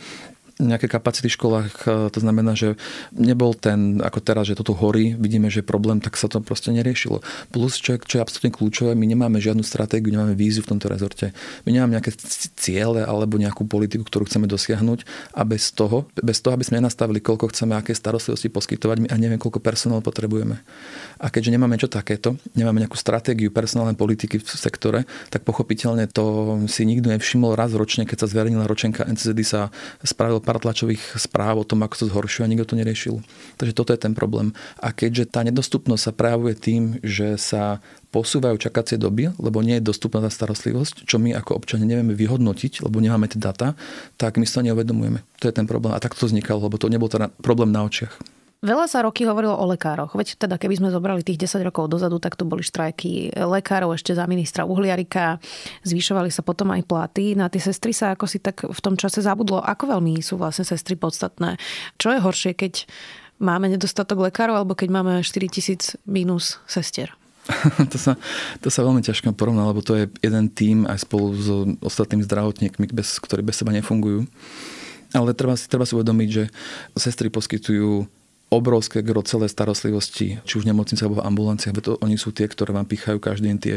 nejaké 0.63 0.87
kapacity 0.87 1.27
v 1.27 1.37
školách, 1.37 1.73
e, 1.83 1.91
to 2.15 2.19
znamená, 2.23 2.55
že 2.55 2.79
nebol 3.11 3.59
ten, 3.59 3.99
ako 3.99 4.23
teraz, 4.23 4.47
že 4.47 4.55
toto 4.55 4.71
horí, 4.71 5.19
vidíme, 5.19 5.51
že 5.51 5.61
je 5.63 5.67
problém, 5.67 5.99
tak 5.99 6.15
sa 6.15 6.31
to 6.31 6.39
proste 6.39 6.71
neriešilo. 6.71 7.27
Plus, 7.51 7.79
čo 7.83 7.99
čo 7.99 8.19
je 8.19 8.23
absolútne 8.23 8.55
kľúčové, 8.55 8.95
my 8.95 9.07
nemáme 9.07 9.43
žiadnu 9.43 9.67
stratégiu, 9.67 10.15
nemáme 10.15 10.39
víziu 10.39 10.63
v 10.63 10.75
tomto 10.77 10.87
rezorte. 10.87 11.35
My 11.67 11.75
nemáme 11.75 11.99
nejaké 11.99 12.15
ciele 12.55 13.03
alebo 13.03 13.35
nejakú 13.35 13.67
politiku, 13.67 14.07
ktorú 14.07 14.31
chceme 14.31 14.47
dosiahnuť 14.47 15.03
a 15.35 15.43
bez 15.43 15.75
toho, 15.75 16.07
bez 16.23 16.39
toho, 16.39 16.55
aby 16.55 16.63
sme 16.63 16.79
nenastavili, 16.79 17.19
koľko 17.19 17.51
chceme, 17.51 17.75
aké 17.75 17.91
starostlivosti 17.91 18.47
poskytovať, 18.51 18.97
my 19.03 19.07
a 19.11 19.17
neviem, 19.19 19.43
koľko 19.43 19.59
personál 19.59 20.07
potrebujeme. 20.07 20.63
A 21.19 21.27
keďže 21.33 21.51
nemáme 21.51 21.75
čo 21.81 21.91
takéto, 21.91 22.39
nemáme 22.55 22.79
nejakú 22.79 22.95
stratégiu 22.95 23.51
personálnej 23.51 23.99
politiky 23.99 24.39
v 24.39 24.47
sektore, 24.47 25.09
tak 25.35 25.43
pochopiteľne 25.43 26.07
to 26.11 26.57
si 26.71 26.87
nikto 26.87 27.11
nevšimol 27.11 27.59
raz 27.59 27.75
ročne, 27.75 28.07
keď 28.07 28.27
sa 28.27 28.31
zverejnila 28.31 28.71
ročenka 28.71 29.03
NCZD 29.03 29.41
sa 29.43 29.73
spravil 30.05 30.44
pár 30.45 30.61
tlačových 30.61 31.17
správ 31.17 31.65
o 31.65 31.65
tom, 31.65 31.83
ako 31.83 31.95
sa 31.97 32.05
zhoršuje 32.13 32.45
a 32.45 32.51
nikto 32.53 32.69
to 32.69 32.79
neriešil. 32.79 33.25
Takže 33.57 33.73
toto 33.73 33.91
je 33.97 33.99
ten 33.99 34.13
problém. 34.13 34.53
A 34.79 34.93
keďže 34.93 35.33
tá 35.33 35.41
nedostupnosť 35.41 36.03
sa 36.05 36.13
prejavuje 36.13 36.55
tým, 36.55 36.83
že 37.01 37.41
sa 37.41 37.81
posúvajú 38.13 38.61
čakacie 38.61 38.95
doby, 39.01 39.35
lebo 39.43 39.59
nie 39.65 39.83
je 39.83 39.89
dostupná 39.91 40.23
tá 40.23 40.31
starostlivosť, 40.31 41.09
čo 41.09 41.19
my 41.19 41.35
ako 41.35 41.59
občania 41.59 41.89
nevieme 41.89 42.15
vyhodnotiť, 42.15 42.87
lebo 42.87 43.03
nemáme 43.03 43.27
tie 43.27 43.43
data, 43.43 43.75
tak 44.15 44.39
my 44.39 44.47
sa 44.47 44.63
neuvedomujeme. 44.63 45.25
To 45.43 45.51
je 45.51 45.55
ten 45.57 45.67
problém. 45.67 45.97
A 45.97 45.99
tak 45.99 46.15
to 46.15 46.29
vznikalo, 46.29 46.63
lebo 46.63 46.79
to 46.79 46.87
nebol 46.87 47.11
teda 47.11 47.35
problém 47.43 47.75
na 47.75 47.83
očiach. 47.83 48.44
Veľa 48.65 48.89
sa 48.89 49.05
roky 49.05 49.29
hovorilo 49.29 49.53
o 49.53 49.69
lekároch. 49.69 50.17
Veď 50.17 50.41
teda 50.41 50.57
keby 50.57 50.81
sme 50.81 50.89
zobrali 50.89 51.21
tých 51.21 51.37
10 51.37 51.69
rokov 51.69 51.93
dozadu, 51.93 52.17
tak 52.17 52.33
tu 52.33 52.49
boli 52.49 52.65
štrajky 52.65 53.37
lekárov 53.37 53.93
ešte 53.93 54.17
za 54.17 54.25
ministra 54.25 54.65
Uhliarika. 54.65 55.37
Zvyšovali 55.85 56.33
sa 56.33 56.41
potom 56.41 56.73
aj 56.73 56.89
platy. 56.89 57.37
Na 57.37 57.53
tie 57.53 57.61
sestry 57.61 57.93
sa 57.93 58.17
ako 58.17 58.25
si 58.25 58.41
tak 58.41 58.65
v 58.65 58.81
tom 58.81 58.97
čase 58.97 59.21
zabudlo. 59.21 59.61
Ako 59.61 59.93
veľmi 59.93 60.17
sú 60.25 60.41
vlastne 60.41 60.65
sestry 60.65 60.97
podstatné? 60.97 61.61
Čo 62.01 62.17
je 62.17 62.25
horšie, 62.25 62.57
keď 62.57 62.89
máme 63.37 63.69
nedostatok 63.69 64.33
lekárov 64.33 64.57
alebo 64.57 64.73
keď 64.73 64.89
máme 64.97 65.21
4000 65.21 66.01
mínus 66.09 66.57
sestier? 66.65 67.13
to, 67.93 68.01
sa, 68.01 68.17
to 68.65 68.73
sa 68.73 68.81
veľmi 68.81 69.05
ťažko 69.05 69.37
porovná, 69.37 69.69
lebo 69.69 69.85
to 69.85 69.93
je 69.93 70.09
jeden 70.25 70.49
tým 70.49 70.89
aj 70.89 71.05
spolu 71.05 71.37
s 71.37 71.53
ostatnými 71.85 72.25
zdravotníkmi, 72.25 72.89
bez, 72.89 73.21
ktorí 73.21 73.45
bez 73.45 73.61
seba 73.61 73.77
nefungujú. 73.77 74.25
Ale 75.13 75.37
treba 75.37 75.53
si, 75.53 75.69
treba 75.69 75.85
si 75.85 75.93
uvedomiť, 75.93 76.29
že 76.33 76.45
sestry 76.97 77.29
poskytujú 77.29 78.09
obrovské 78.53 79.03
gro 79.03 79.25
celé 79.25 79.51
starostlivosti, 79.51 80.39
či 80.45 80.53
už 80.55 80.63
v 80.65 80.71
nemocnici 80.71 81.03
alebo 81.03 81.19
v 81.19 81.27
ambulanciách, 81.27 81.75
to 81.81 81.93
oni 81.99 82.15
sú 82.15 82.31
tie, 82.31 82.47
ktoré 82.47 82.71
vám 82.71 82.87
pichajú 82.87 83.19
každý 83.19 83.51
deň 83.51 83.59
tie 83.59 83.77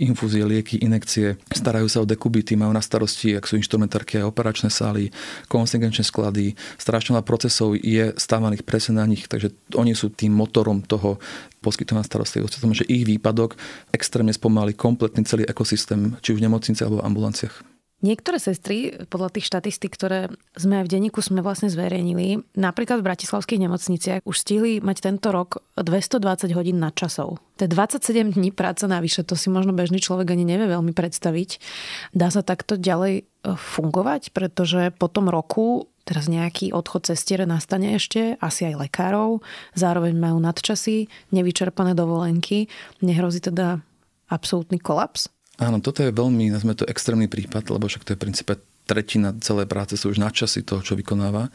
infúzie, 0.00 0.46
lieky, 0.46 0.80
inekcie, 0.80 1.36
starajú 1.52 1.86
sa 1.90 2.00
o 2.00 2.08
dekubity, 2.08 2.56
majú 2.56 2.72
na 2.72 2.80
starosti, 2.80 3.36
ak 3.36 3.44
sú 3.44 3.60
inštrumentárky 3.60 4.22
a 4.22 4.28
operačné 4.30 4.72
sály, 4.72 5.12
konsingenčné 5.52 6.06
sklady, 6.06 6.56
strašne 6.80 7.18
veľa 7.18 7.26
procesov 7.26 7.76
je 7.76 8.16
stávaných 8.16 8.64
presne 8.64 9.02
na 9.02 9.06
nich, 9.06 9.28
takže 9.28 9.52
oni 9.76 9.92
sú 9.92 10.08
tým 10.08 10.32
motorom 10.32 10.80
toho 10.80 11.20
poskytovania 11.60 12.04
starostlivosti. 12.04 12.60
To 12.60 12.72
že 12.72 12.88
ich 12.88 13.04
výpadok 13.04 13.56
extrémne 13.92 14.32
spomalí 14.32 14.76
kompletný 14.76 15.24
celý 15.24 15.44
ekosystém, 15.44 16.16
či 16.20 16.32
už 16.32 16.40
v 16.40 16.46
nemocnici 16.48 16.80
alebo 16.84 17.00
v 17.00 17.06
ambulanciách. 17.08 17.73
Niektoré 18.04 18.36
sestry, 18.36 19.00
podľa 19.08 19.32
tých 19.32 19.48
štatistik, 19.48 19.96
ktoré 19.96 20.28
sme 20.52 20.84
v 20.84 20.92
denníku 20.92 21.24
sme 21.24 21.40
vlastne 21.40 21.72
zverejnili, 21.72 22.44
napríklad 22.52 23.00
v 23.00 23.08
bratislavských 23.08 23.64
nemocniciach 23.64 24.20
už 24.28 24.36
stihli 24.36 24.84
mať 24.84 25.08
tento 25.08 25.32
rok 25.32 25.64
220 25.80 26.52
hodín 26.52 26.84
nadčasov. 26.84 27.40
To 27.40 27.60
je 27.64 27.70
27 27.72 28.36
dní 28.36 28.52
práce 28.52 28.84
navyše, 28.84 29.24
to 29.24 29.40
si 29.40 29.48
možno 29.48 29.72
bežný 29.72 30.04
človek 30.04 30.36
ani 30.36 30.44
nevie 30.44 30.68
veľmi 30.68 30.92
predstaviť. 30.92 31.64
Dá 32.12 32.28
sa 32.28 32.44
takto 32.44 32.76
ďalej 32.76 33.24
e, 33.24 33.56
fungovať, 33.56 34.36
pretože 34.36 34.92
po 35.00 35.08
tom 35.08 35.32
roku 35.32 35.88
teraz 36.04 36.28
nejaký 36.28 36.76
odchod 36.76 37.08
cestiere 37.08 37.48
nastane 37.48 37.96
ešte, 37.96 38.36
asi 38.36 38.68
aj 38.68 38.84
lekárov, 38.84 39.40
zároveň 39.72 40.12
majú 40.12 40.44
nadčasy, 40.44 41.08
nevyčerpané 41.32 41.96
dovolenky. 41.96 42.68
Nehrozí 43.00 43.40
teda 43.40 43.80
absolútny 44.28 44.76
kolaps? 44.76 45.33
Áno, 45.62 45.78
toto 45.78 46.02
je 46.02 46.10
veľmi, 46.10 46.50
nazme 46.50 46.74
to 46.74 46.82
extrémny 46.86 47.30
prípad, 47.30 47.70
lebo 47.70 47.86
však 47.86 48.02
to 48.02 48.10
je 48.14 48.18
v 48.18 48.24
princípe 48.26 48.54
tretina 48.84 49.32
celej 49.40 49.64
práce 49.64 49.96
sú 49.96 50.12
už 50.12 50.20
na 50.20 50.28
časy 50.28 50.60
toho, 50.60 50.84
čo 50.84 50.92
vykonáva. 50.92 51.48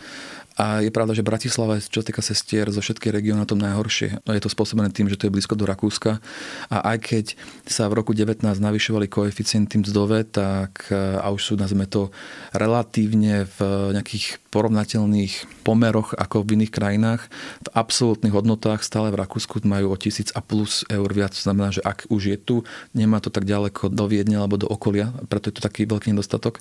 A 0.60 0.84
je 0.84 0.92
pravda, 0.92 1.16
že 1.16 1.24
Bratislava 1.24 1.80
je, 1.80 1.88
čo 1.88 2.04
týka 2.04 2.20
sestier, 2.20 2.68
zo 2.68 2.84
všetkých 2.84 3.16
regiónov 3.16 3.48
na 3.48 3.50
tom 3.50 3.64
najhoršie. 3.64 4.20
Je 4.28 4.44
to 4.44 4.52
spôsobené 4.52 4.92
tým, 4.92 5.08
že 5.08 5.16
to 5.16 5.32
je 5.32 5.34
blízko 5.34 5.56
do 5.56 5.64
Rakúska. 5.64 6.20
A 6.68 6.78
aj 6.84 6.98
keď 7.00 7.26
sa 7.64 7.88
v 7.88 8.04
roku 8.04 8.12
19 8.12 8.44
navyšovali 8.44 9.08
koeficienty 9.08 9.80
mzdové, 9.80 10.28
tak 10.28 10.92
a 10.92 11.32
už 11.32 11.40
sú, 11.40 11.54
nazme 11.56 11.88
to, 11.88 12.12
relatívne 12.52 13.48
v 13.56 13.60
nejakých 13.96 14.44
porovnateľných 14.52 15.64
pomeroch 15.64 16.12
ako 16.18 16.44
v 16.44 16.60
iných 16.60 16.76
krajinách. 16.76 17.32
V 17.64 17.70
absolútnych 17.72 18.36
hodnotách 18.36 18.84
stále 18.84 19.16
v 19.16 19.22
Rakúsku 19.24 19.64
majú 19.64 19.94
o 19.94 19.98
tisíc 19.98 20.34
a 20.36 20.44
plus 20.44 20.84
eur 20.92 21.08
viac. 21.16 21.32
To 21.40 21.46
znamená, 21.48 21.72
že 21.72 21.80
ak 21.86 22.12
už 22.12 22.36
je 22.36 22.38
tu, 22.38 22.56
nemá 22.92 23.24
to 23.24 23.32
tak 23.32 23.48
ďaleko 23.48 23.88
do 23.88 24.06
Viedne 24.12 24.44
alebo 24.44 24.60
do 24.60 24.68
okolia, 24.68 25.16
preto 25.32 25.54
je 25.54 25.56
to 25.56 25.64
taký 25.64 25.88
veľký 25.88 26.12
nedostatok. 26.12 26.60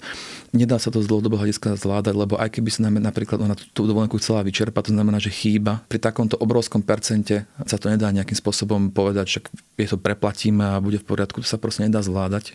Nedá 0.55 0.79
sa 0.79 0.95
to 0.95 1.03
z 1.03 1.11
dlhodobého 1.11 1.43
hľadiska 1.43 1.75
zvládať, 1.81 2.15
lebo 2.15 2.39
aj 2.39 2.55
keby 2.55 2.71
sa 2.71 2.87
nám 2.87 3.03
napríklad 3.03 3.43
na 3.43 3.57
tú 3.57 3.88
dovolenku 3.89 4.21
chcela 4.21 4.45
vyčerpať, 4.45 4.93
to 4.93 4.97
znamená, 4.97 5.19
že 5.19 5.33
chýba. 5.33 5.83
Pri 5.89 5.99
takomto 5.99 6.37
obrovskom 6.37 6.85
percente 6.85 7.49
sa 7.65 7.81
to 7.81 7.89
nedá 7.89 8.13
nejakým 8.13 8.37
spôsobom 8.37 8.93
povedať, 8.93 9.27
že 9.27 9.39
je 9.81 9.89
to 9.89 9.97
preplatíme 9.97 10.61
a 10.61 10.83
bude 10.85 11.01
v 11.01 11.09
poriadku, 11.09 11.41
to 11.41 11.49
sa 11.49 11.57
proste 11.57 11.89
nedá 11.89 12.05
zvládať. 12.05 12.55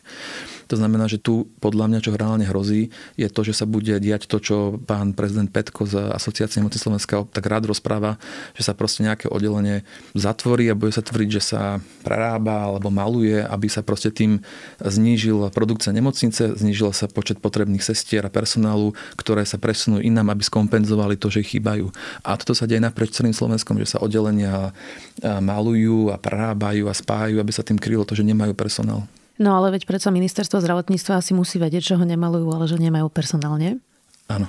To 0.72 0.80
znamená, 0.80 1.12
že 1.12 1.20
tu 1.20 1.52
podľa 1.60 1.92
mňa, 1.92 2.00
čo 2.00 2.16
reálne 2.16 2.48
hrozí, 2.48 2.90
je 3.20 3.28
to, 3.28 3.44
že 3.44 3.54
sa 3.54 3.66
bude 3.68 3.94
diať 4.00 4.26
to, 4.26 4.40
čo 4.40 4.56
pán 4.80 5.12
prezident 5.14 5.52
Petko 5.52 5.84
z 5.84 6.14
Asociácie 6.14 6.64
nemoci 6.64 6.80
Slovenska 6.80 7.26
tak 7.30 7.46
rád 7.46 7.68
rozpráva, 7.68 8.18
že 8.56 8.64
sa 8.66 8.74
proste 8.74 9.04
nejaké 9.04 9.28
oddelenie 9.28 9.84
zatvorí 10.16 10.68
a 10.72 10.78
bude 10.78 10.96
sa 10.96 11.04
tvrdiť, 11.04 11.30
že 11.30 11.44
sa 11.44 11.62
prerába 12.02 12.72
alebo 12.72 12.90
maluje, 12.90 13.40
aby 13.44 13.68
sa 13.68 13.84
proste 13.84 14.10
tým 14.10 14.42
znížil 14.80 15.52
produkcia 15.52 15.92
nemocnice, 15.96 16.56
znížil 16.56 16.92
sa 16.96 17.12
počet 17.12 17.40
potrebných 17.40 17.84
sestier 17.84 18.24
a 18.24 18.34
personálu, 18.34 18.96
ktoré 19.20 19.44
sa 19.44 19.60
presunú 19.60 20.00
inám, 20.00 20.32
aby 20.32 20.44
skompenzovali 20.44 21.20
to, 21.24 21.32
že 21.32 21.48
chýbajú. 21.48 21.88
A 22.28 22.36
toto 22.36 22.52
sa 22.52 22.68
deje 22.68 22.84
naprieč 22.84 23.16
celým 23.16 23.32
Slovenskom, 23.32 23.80
že 23.80 23.96
sa 23.96 24.04
oddelenia 24.04 24.76
malujú 25.24 26.12
a 26.12 26.20
prerábajú 26.20 26.92
a 26.92 26.94
spájajú, 26.94 27.40
aby 27.40 27.52
sa 27.56 27.64
tým 27.64 27.80
krylo 27.80 28.04
to, 28.04 28.20
že 28.20 28.28
nemajú 28.28 28.52
personál. 28.52 29.08
No 29.40 29.56
ale 29.58 29.74
veď 29.80 29.90
predsa 29.90 30.14
ministerstvo 30.14 30.62
zdravotníctva 30.62 31.24
asi 31.24 31.32
musí 31.34 31.58
vedieť, 31.58 31.96
že 31.96 31.98
ho 31.98 32.06
nemalujú, 32.06 32.48
ale 32.54 32.66
že 32.70 32.78
nemajú 32.78 33.10
personálne. 33.10 33.82
Áno, 34.30 34.46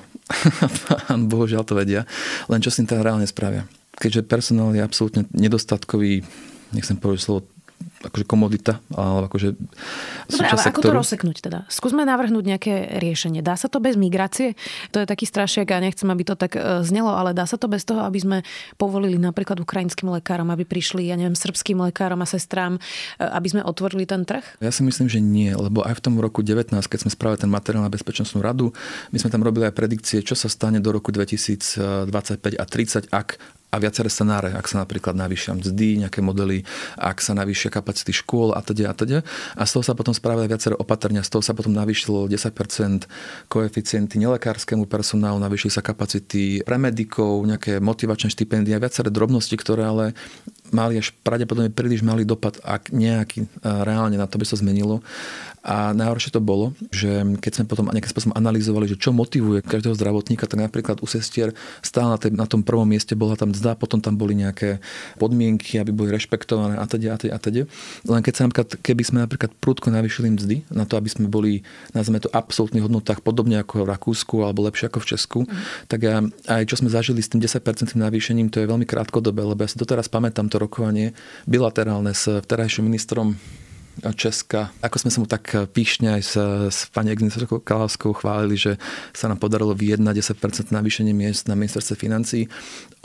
bohužiaľ 1.32 1.62
to 1.64 1.78
vedia. 1.78 2.04
Len 2.50 2.60
čo 2.60 2.68
s 2.68 2.82
tým 2.82 2.86
teda 2.90 3.00
reálne 3.00 3.24
spravia. 3.24 3.64
Keďže 3.96 4.26
personál 4.26 4.74
je 4.74 4.82
absolútne 4.82 5.24
nedostatkový, 5.32 6.26
nechcem 6.74 6.98
povedať 6.98 7.22
slovo 7.24 7.46
akože 8.08 8.24
komodita, 8.28 8.80
ale 8.92 9.26
akože 9.26 9.56
Dobre, 10.28 10.46
ale 10.46 10.60
sektoru. 10.60 10.70
ako 10.70 10.80
to 10.80 10.98
rozseknúť 11.00 11.36
teda? 11.40 11.58
Skúsme 11.72 12.04
navrhnúť 12.04 12.44
nejaké 12.44 13.00
riešenie. 13.00 13.40
Dá 13.40 13.56
sa 13.56 13.72
to 13.72 13.80
bez 13.80 13.96
migrácie? 13.96 14.56
To 14.92 15.00
je 15.00 15.06
taký 15.08 15.24
strašiak 15.24 15.72
a 15.72 15.80
nechcem, 15.80 16.08
aby 16.08 16.22
to 16.22 16.34
tak 16.36 16.56
e, 16.56 16.84
znelo, 16.84 17.12
ale 17.12 17.32
dá 17.32 17.48
sa 17.48 17.56
to 17.56 17.66
bez 17.66 17.82
toho, 17.88 18.04
aby 18.04 18.20
sme 18.20 18.38
povolili 18.76 19.16
napríklad 19.16 19.58
ukrajinským 19.60 20.12
lekárom, 20.12 20.52
aby 20.52 20.68
prišli, 20.68 21.08
ja 21.08 21.16
neviem, 21.16 21.36
srbským 21.36 21.80
lekárom 21.80 22.20
a 22.20 22.28
sestrám, 22.28 22.76
e, 22.76 23.24
aby 23.24 23.48
sme 23.48 23.62
otvorili 23.64 24.04
ten 24.04 24.22
trh? 24.28 24.44
Ja 24.60 24.70
si 24.70 24.84
myslím, 24.84 25.08
že 25.08 25.18
nie, 25.24 25.52
lebo 25.52 25.82
aj 25.82 25.98
v 25.98 26.02
tom 26.04 26.14
roku 26.20 26.44
19, 26.44 26.70
keď 26.76 26.98
sme 27.04 27.10
spravili 27.10 27.40
ten 27.40 27.50
materiál 27.50 27.84
na 27.84 27.92
bezpečnostnú 27.92 28.44
radu, 28.44 28.70
my 29.10 29.18
sme 29.18 29.32
tam 29.32 29.42
robili 29.42 29.66
aj 29.68 29.74
predikcie, 29.74 30.20
čo 30.20 30.36
sa 30.36 30.52
stane 30.52 30.78
do 30.78 30.92
roku 30.92 31.10
2025 31.10 32.10
a 32.60 32.64
30, 32.64 33.08
ak 33.10 33.40
a 33.74 33.82
viaceré 33.82 34.06
scenáre, 34.06 34.54
ak 34.54 34.70
sa 34.70 34.86
napríklad 34.86 35.18
navýšia 35.18 35.58
mzdy, 35.58 36.06
nejaké 36.06 36.22
modely, 36.22 36.62
ak 36.94 37.18
sa 37.18 37.34
navýšia 37.34 37.74
kapacity 37.74 38.14
škôl 38.14 38.54
a 38.54 38.62
teda 38.62 38.90
a 38.90 38.94
teda. 38.94 39.18
A 39.58 39.66
z 39.66 39.70
toho 39.74 39.82
sa 39.82 39.98
potom 39.98 40.14
spravili 40.14 40.46
viaceré 40.46 40.78
opatrenia, 40.78 41.26
z 41.26 41.34
toho 41.34 41.42
sa 41.42 41.58
potom 41.58 41.74
navýšilo 41.74 42.30
10% 42.30 43.10
koeficienty 43.50 44.22
nelekárskému 44.22 44.86
personálu, 44.86 45.42
navýšili 45.42 45.74
sa 45.74 45.82
kapacity 45.82 46.62
pre 46.62 46.78
medikov, 46.78 47.42
nejaké 47.42 47.82
motivačné 47.82 48.30
štipendia, 48.30 48.78
viaceré 48.78 49.10
drobnosti, 49.10 49.58
ktoré 49.58 49.82
ale 49.90 50.14
mali 50.70 51.02
až 51.02 51.10
pravdepodobne 51.26 51.74
príliš 51.74 52.06
malý 52.06 52.22
dopad, 52.22 52.62
ak 52.62 52.94
nejaký 52.94 53.50
reálne 53.62 54.14
na 54.14 54.30
to 54.30 54.38
by 54.38 54.46
sa 54.46 54.54
zmenilo. 54.54 55.02
A 55.64 55.96
najhoršie 55.96 56.28
to 56.28 56.44
bolo, 56.44 56.76
že 56.92 57.24
keď 57.40 57.52
sme 57.56 57.64
potom 57.64 57.88
nejakým 57.88 58.12
spôsobom 58.12 58.36
analyzovali, 58.36 58.84
že 58.84 59.00
čo 59.00 59.16
motivuje 59.16 59.64
každého 59.64 59.96
zdravotníka, 59.96 60.44
tak 60.44 60.60
napríklad 60.60 61.00
u 61.00 61.08
sestier 61.08 61.56
stále 61.80 62.12
na, 62.12 62.44
na 62.44 62.46
tom 62.46 62.60
prvom 62.60 62.84
mieste 62.84 63.16
bola 63.16 63.32
tam 63.32 63.56
mzda, 63.56 63.72
potom 63.80 63.96
tam 63.96 64.20
boli 64.20 64.36
nejaké 64.36 64.84
podmienky, 65.16 65.80
aby 65.80 65.88
boli 65.88 66.12
rešpektované 66.12 66.76
a 66.76 66.84
teda 66.84 67.16
a 67.16 67.18
teda 67.18 67.32
a 67.32 67.38
teda. 67.40 67.62
Len 68.04 68.20
keď 68.20 68.32
sa 68.36 68.44
napríklad, 68.44 68.68
keby 68.84 69.02
sme 69.08 69.18
napríklad 69.24 69.56
prudko 69.56 69.88
navýšili 69.88 70.36
mzdy 70.36 70.56
na 70.68 70.84
to, 70.84 71.00
aby 71.00 71.08
sme 71.08 71.32
boli, 71.32 71.64
nazveme 71.96 72.20
to, 72.20 72.28
absolútnych 72.28 72.84
hodnotách 72.84 73.24
podobne 73.24 73.56
ako 73.64 73.88
v 73.88 73.90
Rakúsku 73.96 74.44
alebo 74.44 74.68
lepšie 74.68 74.92
ako 74.92 75.00
v 75.00 75.08
Česku, 75.16 75.40
mm. 75.48 75.88
tak 75.88 76.04
ja, 76.04 76.20
aj 76.44 76.68
čo 76.68 76.76
sme 76.76 76.92
zažili 76.92 77.24
s 77.24 77.32
tým 77.32 77.40
10% 77.40 77.96
navýšením, 77.96 78.52
to 78.52 78.60
je 78.60 78.68
veľmi 78.68 78.84
krátkodobé, 78.84 79.40
lebo 79.40 79.64
ja 79.64 79.72
si 79.72 79.80
doteraz 79.80 80.12
pamätám 80.12 80.52
to 80.52 80.60
rokovanie 80.60 81.16
bilaterálne 81.48 82.12
s 82.12 82.28
vterajším 82.28 82.84
ministrom 82.84 83.40
Česka. 84.02 84.74
Ako 84.82 84.96
sme 84.98 85.10
sa 85.10 85.18
mu 85.22 85.26
tak 85.30 85.54
píšne 85.70 86.18
aj 86.18 86.22
s, 86.22 86.34
s 86.70 86.78
pani 86.90 87.14
Agnesou 87.14 87.46
Kalavskou 87.46 88.10
chválili, 88.12 88.58
že 88.58 88.72
sa 89.14 89.30
nám 89.30 89.38
podarilo 89.38 89.72
vyjednať 89.72 90.34
10% 90.34 90.74
navýšenie 90.74 91.14
miest 91.14 91.46
na 91.46 91.54
ministerstve 91.54 91.94
financí. 91.98 92.50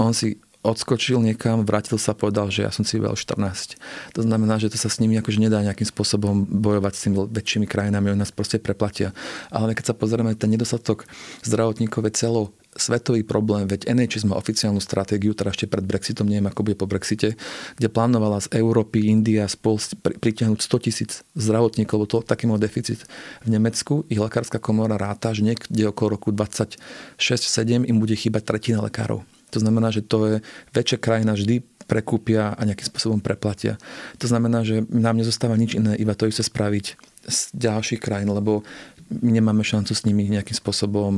On 0.02 0.12
si 0.12 0.42
odskočil 0.60 1.24
niekam, 1.24 1.64
vrátil 1.64 1.96
sa 1.96 2.12
a 2.12 2.20
povedal, 2.20 2.52
že 2.52 2.68
ja 2.68 2.72
som 2.72 2.84
si 2.84 3.00
vyvel 3.00 3.16
14. 3.16 3.80
To 4.12 4.22
znamená, 4.22 4.60
že 4.60 4.68
to 4.68 4.76
sa 4.76 4.92
s 4.92 5.00
nimi 5.00 5.16
akože 5.16 5.40
nedá 5.40 5.64
nejakým 5.64 5.88
spôsobom 5.88 6.44
bojovať 6.44 6.94
s 6.96 7.04
tými 7.08 7.16
väčšími 7.32 7.66
krajinami, 7.66 8.12
oni 8.12 8.20
nás 8.20 8.36
proste 8.36 8.60
preplatia. 8.60 9.16
Ale 9.56 9.72
keď 9.72 9.94
sa 9.94 9.96
pozrieme, 9.96 10.36
ten 10.36 10.52
nedostatok 10.52 11.08
zdravotníkov 11.48 12.12
je 12.12 12.14
celo 12.14 12.52
svetový 12.78 13.26
problém, 13.26 13.66
veď 13.66 13.90
NHS 13.90 14.30
má 14.30 14.38
oficiálnu 14.38 14.78
stratégiu, 14.78 15.34
teda 15.34 15.50
ešte 15.50 15.66
pred 15.66 15.82
Brexitom, 15.82 16.30
neviem 16.30 16.46
ako 16.48 16.62
bude 16.62 16.78
po 16.78 16.86
Brexite, 16.86 17.34
kde 17.76 17.88
plánovala 17.90 18.38
z 18.46 18.54
Európy, 18.62 19.10
India 19.10 19.50
spol 19.50 19.82
pritiahnuť 20.00 20.60
100 20.62 20.86
tisíc 20.86 21.12
zdravotníkov, 21.34 21.96
lebo 21.98 22.10
to 22.10 22.20
taký 22.22 22.46
má 22.46 22.62
deficit. 22.62 23.02
V 23.42 23.50
Nemecku 23.50 24.06
ich 24.06 24.22
lekárska 24.22 24.62
komora 24.62 25.02
ráta, 25.02 25.34
že 25.34 25.42
niekde 25.42 25.90
okolo 25.90 26.22
roku 26.22 26.30
26-7 26.30 27.90
im 27.90 27.98
bude 27.98 28.14
chýbať 28.14 28.46
tretina 28.46 28.86
lekárov. 28.86 29.26
To 29.50 29.58
znamená, 29.58 29.90
že 29.90 30.06
to 30.06 30.18
je 30.30 30.36
väčšia 30.78 31.02
krajina 31.02 31.34
vždy 31.34 31.66
prekúpia 31.90 32.54
a 32.54 32.62
nejakým 32.70 32.86
spôsobom 32.86 33.18
preplatia. 33.18 33.82
To 34.22 34.30
znamená, 34.30 34.62
že 34.62 34.86
nám 34.94 35.18
nezostáva 35.18 35.58
nič 35.58 35.74
iné, 35.74 35.98
iba 35.98 36.14
to 36.14 36.30
isté 36.30 36.46
spraviť 36.46 36.86
z 37.26 37.40
ďalších 37.58 37.98
krajín, 37.98 38.30
lebo 38.30 38.62
my 39.10 39.30
nemáme 39.42 39.66
šancu 39.66 39.98
s 39.98 40.06
nimi 40.06 40.30
nejakým 40.30 40.54
spôsobom 40.54 41.14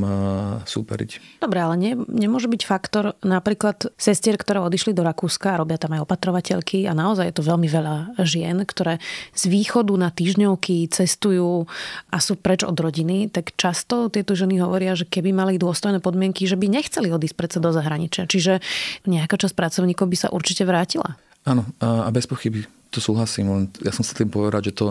súperiť. 0.64 1.44
Dobre, 1.44 1.60
ale 1.60 1.76
ne, 1.76 1.92
nemôže 2.08 2.48
byť 2.48 2.62
faktor 2.64 3.20
napríklad 3.20 3.92
sestier, 4.00 4.40
ktoré 4.40 4.64
odišli 4.64 4.96
do 4.96 5.04
Rakúska 5.04 5.54
a 5.54 5.60
robia 5.60 5.76
tam 5.76 5.94
aj 6.00 6.08
opatrovateľky 6.08 6.88
a 6.88 6.96
naozaj 6.96 7.30
je 7.30 7.36
to 7.36 7.44
veľmi 7.44 7.68
veľa 7.68 8.16
žien, 8.24 8.64
ktoré 8.64 9.04
z 9.36 9.44
východu 9.52 9.94
na 10.00 10.08
týždňovky 10.08 10.88
cestujú 10.88 11.68
a 12.10 12.18
sú 12.24 12.40
preč 12.40 12.64
od 12.64 12.80
rodiny, 12.80 13.28
tak 13.28 13.54
často 13.60 14.08
tieto 14.08 14.34
ženy 14.40 14.64
hovoria, 14.64 14.96
že 14.96 15.06
keby 15.06 15.36
mali 15.36 15.60
dôstojné 15.60 16.00
podmienky, 16.00 16.48
že 16.48 16.56
by 16.56 16.72
nechceli 16.72 17.12
odísť 17.12 17.36
predsa 17.36 17.60
do 17.60 17.76
zahraničia. 17.76 18.24
Čiže 18.26 18.64
nejaká 19.06 19.36
časť 19.36 19.54
pracovníkov 19.54 20.08
by 20.08 20.18
sa 20.18 20.28
určite 20.32 20.64
vrátila. 20.64 21.20
Áno, 21.44 21.68
a 21.84 22.08
bez 22.10 22.24
pochyby 22.24 22.81
to 22.92 23.00
súhlasím, 23.00 23.48
len 23.48 23.64
ja 23.80 23.96
som 23.96 24.04
sa 24.04 24.12
tým 24.12 24.28
povedať, 24.28 24.70
že 24.70 24.74
to 24.76 24.88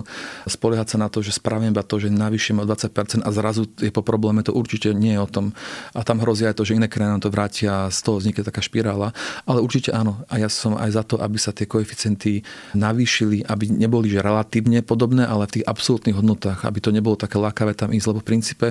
spoliehať 0.48 0.96
sa 0.96 0.98
na 0.98 1.12
to, 1.12 1.20
že 1.20 1.36
spravím 1.36 1.76
iba 1.76 1.84
to, 1.84 2.00
že 2.00 2.08
navýšime 2.08 2.64
o 2.64 2.66
20% 2.66 3.20
a 3.20 3.30
zrazu 3.30 3.68
je 3.76 3.92
po 3.92 4.00
probléme, 4.00 4.40
to 4.40 4.56
určite 4.56 4.96
nie 4.96 5.12
je 5.12 5.20
o 5.20 5.28
tom. 5.28 5.52
A 5.92 6.00
tam 6.00 6.16
hrozí 6.24 6.48
aj 6.48 6.56
to, 6.56 6.64
že 6.64 6.80
iné 6.80 6.88
krajiny 6.88 7.20
to 7.20 7.28
vrátia 7.28 7.92
z 7.92 7.98
toho 8.00 8.16
vznikne 8.16 8.40
taká 8.40 8.64
špirála. 8.64 9.12
Ale 9.44 9.60
určite 9.60 9.92
áno. 9.92 10.24
A 10.32 10.40
ja 10.40 10.48
som 10.48 10.80
aj 10.80 10.90
za 10.96 11.02
to, 11.04 11.20
aby 11.20 11.36
sa 11.36 11.52
tie 11.52 11.68
koeficienty 11.68 12.40
navýšili, 12.72 13.44
aby 13.44 13.68
neboli 13.68 14.08
že 14.08 14.24
relatívne 14.24 14.80
podobné, 14.80 15.28
ale 15.28 15.44
v 15.44 15.60
tých 15.60 15.68
absolútnych 15.68 16.16
hodnotách, 16.16 16.64
aby 16.64 16.80
to 16.80 16.90
nebolo 16.96 17.20
také 17.20 17.36
lákavé 17.36 17.76
tam 17.76 17.92
ísť, 17.92 18.06
lebo 18.08 18.24
v 18.24 18.28
princípe, 18.32 18.66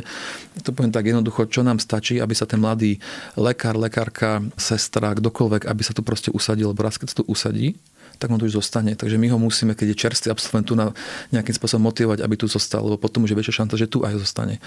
to 0.65 0.73
poviem 0.73 0.89
tak 0.89 1.05
jednoducho, 1.05 1.45
čo 1.45 1.61
nám 1.61 1.77
stačí, 1.77 2.17
aby 2.17 2.33
sa 2.33 2.49
ten 2.49 2.57
mladý 2.57 2.97
lekár, 3.37 3.77
lekárka, 3.77 4.41
sestra, 4.57 5.13
kdokoľvek, 5.13 5.69
aby 5.69 5.81
sa 5.85 5.93
tu 5.93 6.01
proste 6.01 6.33
usadil, 6.33 6.73
lebo 6.73 6.81
raz 6.81 6.97
keď 6.97 7.13
sa 7.13 7.17
tu 7.21 7.25
usadí, 7.29 7.77
tak 8.19 8.27
on 8.29 8.37
tu 8.37 8.45
už 8.45 8.59
zostane. 8.59 8.99
Takže 8.99 9.15
my 9.15 9.31
ho 9.31 9.39
musíme, 9.39 9.71
keď 9.73 9.95
je 9.95 9.97
čerstvý 9.97 10.27
absolvent, 10.35 10.67
tu 10.67 10.75
na 10.75 10.91
nejakým 11.31 11.55
spôsobom 11.55 11.87
motivovať, 11.87 12.19
aby 12.19 12.35
tu 12.35 12.51
zostal, 12.51 12.83
lebo 12.83 12.99
potom 12.99 13.23
už 13.23 13.31
je 13.31 13.39
väčšia 13.39 13.63
šanca, 13.63 13.79
že 13.79 13.87
tu 13.87 14.03
aj 14.03 14.19
zostane. 14.19 14.59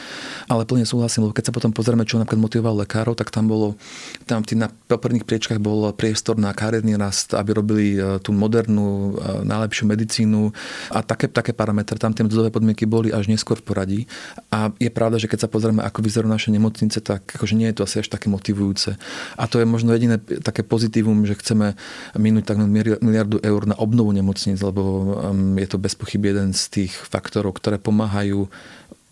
Ale 0.49 0.65
plne 0.65 0.89
súhlasím, 0.89 1.29
lebo 1.29 1.37
keď 1.37 1.53
sa 1.53 1.53
potom 1.53 1.71
pozrieme, 1.77 2.09
čo 2.09 2.17
napríklad 2.17 2.41
motivoval 2.41 2.81
lekárov, 2.89 3.13
tak 3.13 3.29
tam 3.29 3.53
bolo, 3.53 3.77
tam 4.25 4.41
tých 4.41 4.57
na 4.57 4.73
prvných 4.73 5.29
priečkách 5.29 5.61
bol 5.61 5.93
priestor 5.93 6.41
na 6.41 6.57
kariérny 6.57 6.97
rast, 6.97 7.37
aby 7.37 7.53
robili 7.53 8.01
e, 8.01 8.17
tú 8.25 8.33
modernú, 8.33 9.21
e, 9.21 9.45
najlepšiu 9.45 9.85
medicínu 9.85 10.49
a 10.89 11.05
také, 11.05 11.29
také 11.29 11.53
parametre. 11.53 12.01
Tam 12.01 12.17
tie 12.17 12.25
mzdové 12.25 12.49
podmienky 12.49 12.89
boli 12.89 13.13
až 13.13 13.29
neskôr 13.29 13.61
v 13.61 13.65
poradí. 13.69 14.01
A 14.49 14.73
je 14.81 14.89
pravda, 14.89 15.21
že 15.21 15.29
keď 15.29 15.45
sa 15.45 15.49
pozrieme, 15.53 15.85
ako 15.85 16.01
vyzerajú 16.01 16.31
naše 16.33 16.49
nemocnice, 16.49 17.05
tak 17.05 17.29
akože 17.37 17.53
nie 17.53 17.69
je 17.69 17.77
to 17.77 17.85
asi 17.85 18.01
až 18.01 18.09
také 18.09 18.33
motivujúce. 18.33 18.97
A 19.37 19.45
to 19.45 19.61
je 19.61 19.67
možno 19.69 19.93
jediné 19.93 20.17
také 20.41 20.65
pozitívum, 20.65 21.29
že 21.29 21.37
chceme 21.37 21.77
minúť 22.17 22.49
tak 22.49 22.57
miliardu 23.03 23.42
eur 23.43 23.67
na 23.67 23.77
obnovu 23.77 24.15
nemocníc, 24.15 24.63
lebo 24.63 24.83
um, 25.19 25.59
je 25.59 25.67
to 25.67 25.79
bez 25.79 25.99
pochyby 25.99 26.33
jeden 26.33 26.55
z 26.55 26.63
tých 26.71 26.93
faktorov, 26.95 27.59
ktoré 27.59 27.77
pomáhajú 27.83 28.47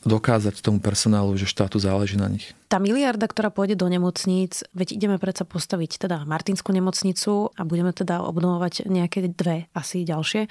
dokázať 0.01 0.65
tomu 0.65 0.81
personálu, 0.81 1.37
že 1.37 1.45
štátu 1.45 1.77
záleží 1.77 2.17
na 2.17 2.29
nich. 2.31 2.57
Tá 2.71 2.79
miliarda, 2.79 3.27
ktorá 3.27 3.51
pôjde 3.51 3.75
do 3.75 3.91
nemocníc, 3.91 4.63
veď 4.73 4.95
ideme 4.95 5.19
predsa 5.19 5.43
postaviť 5.43 6.07
teda 6.07 6.23
Martinskú 6.23 6.71
nemocnicu 6.71 7.51
a 7.53 7.67
budeme 7.67 7.91
teda 7.91 8.23
obnovovať 8.23 8.87
nejaké 8.87 9.27
dve 9.27 9.67
asi 9.75 10.07
ďalšie. 10.07 10.47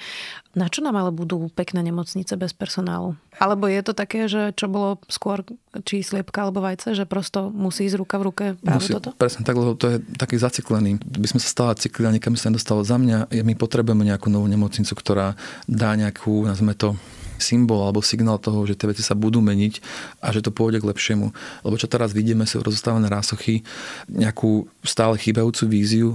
Na 0.52 0.68
čo 0.68 0.84
nám 0.84 1.00
ale 1.00 1.10
budú 1.16 1.48
pekné 1.48 1.80
nemocnice 1.80 2.36
bez 2.36 2.52
personálu? 2.52 3.16
Alebo 3.40 3.66
je 3.72 3.80
to 3.80 3.96
také, 3.96 4.28
že 4.28 4.52
čo 4.52 4.68
bolo 4.68 5.00
skôr 5.08 5.42
či 5.88 6.04
sliepka 6.04 6.44
alebo 6.44 6.60
vajce, 6.60 6.92
že 6.92 7.08
prosto 7.08 7.48
musí 7.48 7.88
ísť 7.88 7.96
ruka 7.96 8.20
v 8.20 8.26
ruke 8.28 8.44
práve 8.60 8.84
musí, 8.84 8.92
toto? 8.92 9.16
Presne 9.16 9.42
tak, 9.48 9.56
lebo 9.56 9.72
to 9.72 9.86
je 9.88 9.96
taký 10.20 10.36
zaciklený. 10.36 11.00
By 11.00 11.26
sme 11.26 11.40
sa 11.40 11.48
stále 11.48 11.72
ciklili 11.80 12.12
a 12.12 12.16
nikam 12.20 12.36
sa 12.36 12.52
nedostalo. 12.52 12.84
Za 12.84 13.00
mňa 13.00 13.32
my 13.32 13.54
potrebujeme 13.56 14.04
nejakú 14.04 14.28
novú 14.28 14.44
nemocnicu, 14.44 14.92
ktorá 14.92 15.40
dá 15.64 15.96
nejakú, 15.96 16.44
nazveme 16.44 16.76
to, 16.76 17.00
symbol 17.40 17.82
alebo 17.82 18.04
signál 18.04 18.38
toho, 18.38 18.62
že 18.68 18.76
tie 18.76 18.92
veci 18.92 19.02
sa 19.02 19.18
budú 19.18 19.40
meniť 19.40 19.80
a 20.20 20.30
že 20.30 20.44
to 20.44 20.52
pôjde 20.54 20.84
k 20.84 20.88
lepšiemu. 20.88 21.32
Lebo 21.66 21.74
čo 21.80 21.88
teraz 21.88 22.12
vidíme, 22.14 22.44
sú 22.44 22.60
rozostávané 22.60 23.08
rásochy, 23.08 23.64
nejakú 24.06 24.68
stále 24.84 25.16
chýbajúcu 25.16 25.64
víziu 25.66 26.08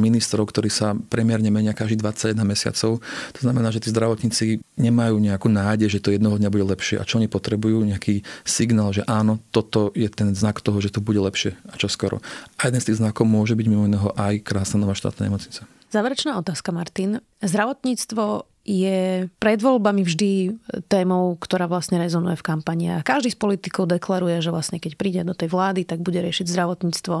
ministrov, 0.00 0.48
ktorí 0.48 0.72
sa 0.72 0.96
premiérne 0.96 1.52
menia 1.52 1.76
každý 1.76 2.00
21 2.00 2.40
mesiacov. 2.42 3.04
To 3.36 3.40
znamená, 3.40 3.68
že 3.70 3.84
tí 3.84 3.92
zdravotníci 3.92 4.64
nemajú 4.80 5.20
nejakú 5.20 5.52
nádej, 5.52 5.92
že 5.92 6.02
to 6.02 6.16
jednoho 6.16 6.40
dňa 6.40 6.48
bude 6.48 6.64
lepšie. 6.64 6.96
A 6.96 7.04
čo 7.04 7.20
oni 7.20 7.28
potrebujú? 7.28 7.84
Nejaký 7.84 8.24
signál, 8.42 8.96
že 8.96 9.04
áno, 9.04 9.38
toto 9.52 9.92
je 9.92 10.08
ten 10.08 10.32
znak 10.32 10.64
toho, 10.64 10.80
že 10.80 10.88
to 10.88 11.04
bude 11.04 11.20
lepšie 11.20 11.54
a 11.68 11.76
čo 11.76 11.86
skoro. 11.92 12.24
A 12.56 12.72
jeden 12.72 12.80
z 12.80 12.92
tých 12.92 12.98
znakov 13.04 13.28
môže 13.28 13.52
byť 13.52 13.66
mimo 13.68 13.84
iného 13.84 14.08
aj 14.16 14.40
krásna 14.40 14.80
nová 14.80 14.96
štátna 14.96 15.28
nemocnica. 15.28 15.68
Záverečná 15.90 16.38
otázka, 16.38 16.70
Martin. 16.70 17.18
Zdravotníctvo 17.42 18.46
je 18.60 19.26
pred 19.40 19.56
voľbami 19.56 20.04
vždy 20.04 20.60
témou, 20.92 21.34
ktorá 21.40 21.64
vlastne 21.64 21.96
rezonuje 21.96 22.36
v 22.36 22.46
kampani. 22.46 22.86
A 22.92 23.04
každý 23.04 23.32
z 23.32 23.40
politikov 23.40 23.88
deklaruje, 23.88 24.36
že 24.44 24.52
vlastne 24.52 24.76
keď 24.76 24.92
príde 25.00 25.20
do 25.24 25.32
tej 25.32 25.48
vlády, 25.48 25.88
tak 25.88 26.04
bude 26.04 26.20
riešiť 26.20 26.44
zdravotníctvo. 26.44 27.16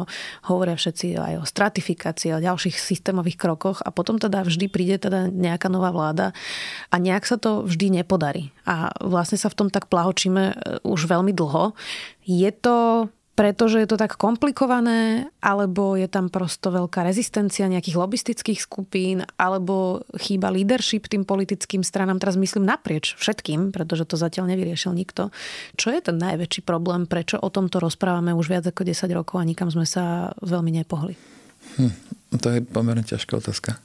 Hovoria 0.52 0.76
všetci 0.76 1.16
aj 1.16 1.34
o 1.40 1.48
stratifikácii, 1.48 2.36
o 2.36 2.44
ďalších 2.44 2.76
systémových 2.76 3.40
krokoch 3.40 3.80
a 3.80 3.88
potom 3.88 4.20
teda 4.20 4.44
vždy 4.44 4.66
príde 4.68 5.00
teda 5.00 5.32
nejaká 5.32 5.72
nová 5.72 5.88
vláda 5.90 6.36
a 6.92 6.96
nejak 7.00 7.24
sa 7.24 7.40
to 7.40 7.64
vždy 7.64 8.04
nepodarí. 8.04 8.52
A 8.68 8.92
vlastne 9.00 9.40
sa 9.40 9.48
v 9.48 9.58
tom 9.64 9.68
tak 9.72 9.88
plahočíme 9.88 10.54
už 10.84 11.08
veľmi 11.08 11.32
dlho. 11.32 11.72
Je 12.28 12.50
to 12.52 13.08
pretože 13.40 13.80
je 13.80 13.88
to 13.88 13.96
tak 13.96 14.20
komplikované, 14.20 15.32
alebo 15.40 15.96
je 15.96 16.04
tam 16.12 16.28
prosto 16.28 16.68
veľká 16.68 17.00
rezistencia 17.08 17.72
nejakých 17.72 17.96
lobistických 17.96 18.60
skupín, 18.60 19.24
alebo 19.40 20.04
chýba 20.20 20.52
leadership 20.52 21.08
tým 21.08 21.24
politickým 21.24 21.80
stranám. 21.80 22.20
Teraz 22.20 22.36
myslím 22.36 22.68
naprieč 22.68 23.16
všetkým, 23.16 23.72
pretože 23.72 24.04
to 24.04 24.20
zatiaľ 24.20 24.52
nevyriešil 24.52 24.92
nikto. 24.92 25.32
Čo 25.72 25.88
je 25.88 26.04
ten 26.04 26.20
najväčší 26.20 26.68
problém? 26.68 27.08
Prečo 27.08 27.40
o 27.40 27.48
tomto 27.48 27.80
rozprávame 27.80 28.36
už 28.36 28.52
viac 28.52 28.68
ako 28.68 28.84
10 28.84 29.08
rokov 29.16 29.40
a 29.40 29.48
nikam 29.48 29.72
sme 29.72 29.88
sa 29.88 30.36
veľmi 30.44 30.76
nepohli? 30.84 31.39
Hm, 31.78 31.92
to 32.38 32.46
je 32.50 32.58
pomerne 32.62 33.02
ťažká 33.02 33.42
otázka. 33.42 33.78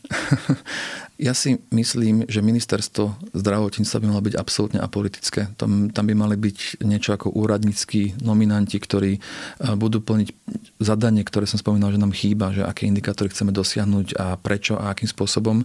ja 1.28 1.34
si 1.34 1.58
myslím, 1.74 2.30
že 2.30 2.46
ministerstvo 2.46 3.34
zdravotníctva 3.34 4.02
by 4.04 4.08
malo 4.08 4.22
byť 4.22 4.36
absolútne 4.38 4.80
apolitické. 4.84 5.50
Tam, 5.58 5.90
tam 5.90 6.06
by 6.06 6.14
mali 6.14 6.36
byť 6.38 6.86
niečo 6.86 7.16
ako 7.16 7.34
úradníckí 7.34 8.20
nominanti, 8.22 8.78
ktorí 8.78 9.18
budú 9.80 10.04
plniť 10.04 10.30
zadanie, 10.78 11.26
ktoré 11.26 11.50
som 11.50 11.58
spomínal, 11.58 11.90
že 11.96 12.02
nám 12.02 12.14
chýba, 12.14 12.54
že 12.54 12.68
aké 12.68 12.86
indikátory 12.86 13.32
chceme 13.32 13.56
dosiahnuť 13.56 14.20
a 14.20 14.36
prečo 14.38 14.76
a 14.78 14.92
akým 14.92 15.10
spôsobom 15.10 15.64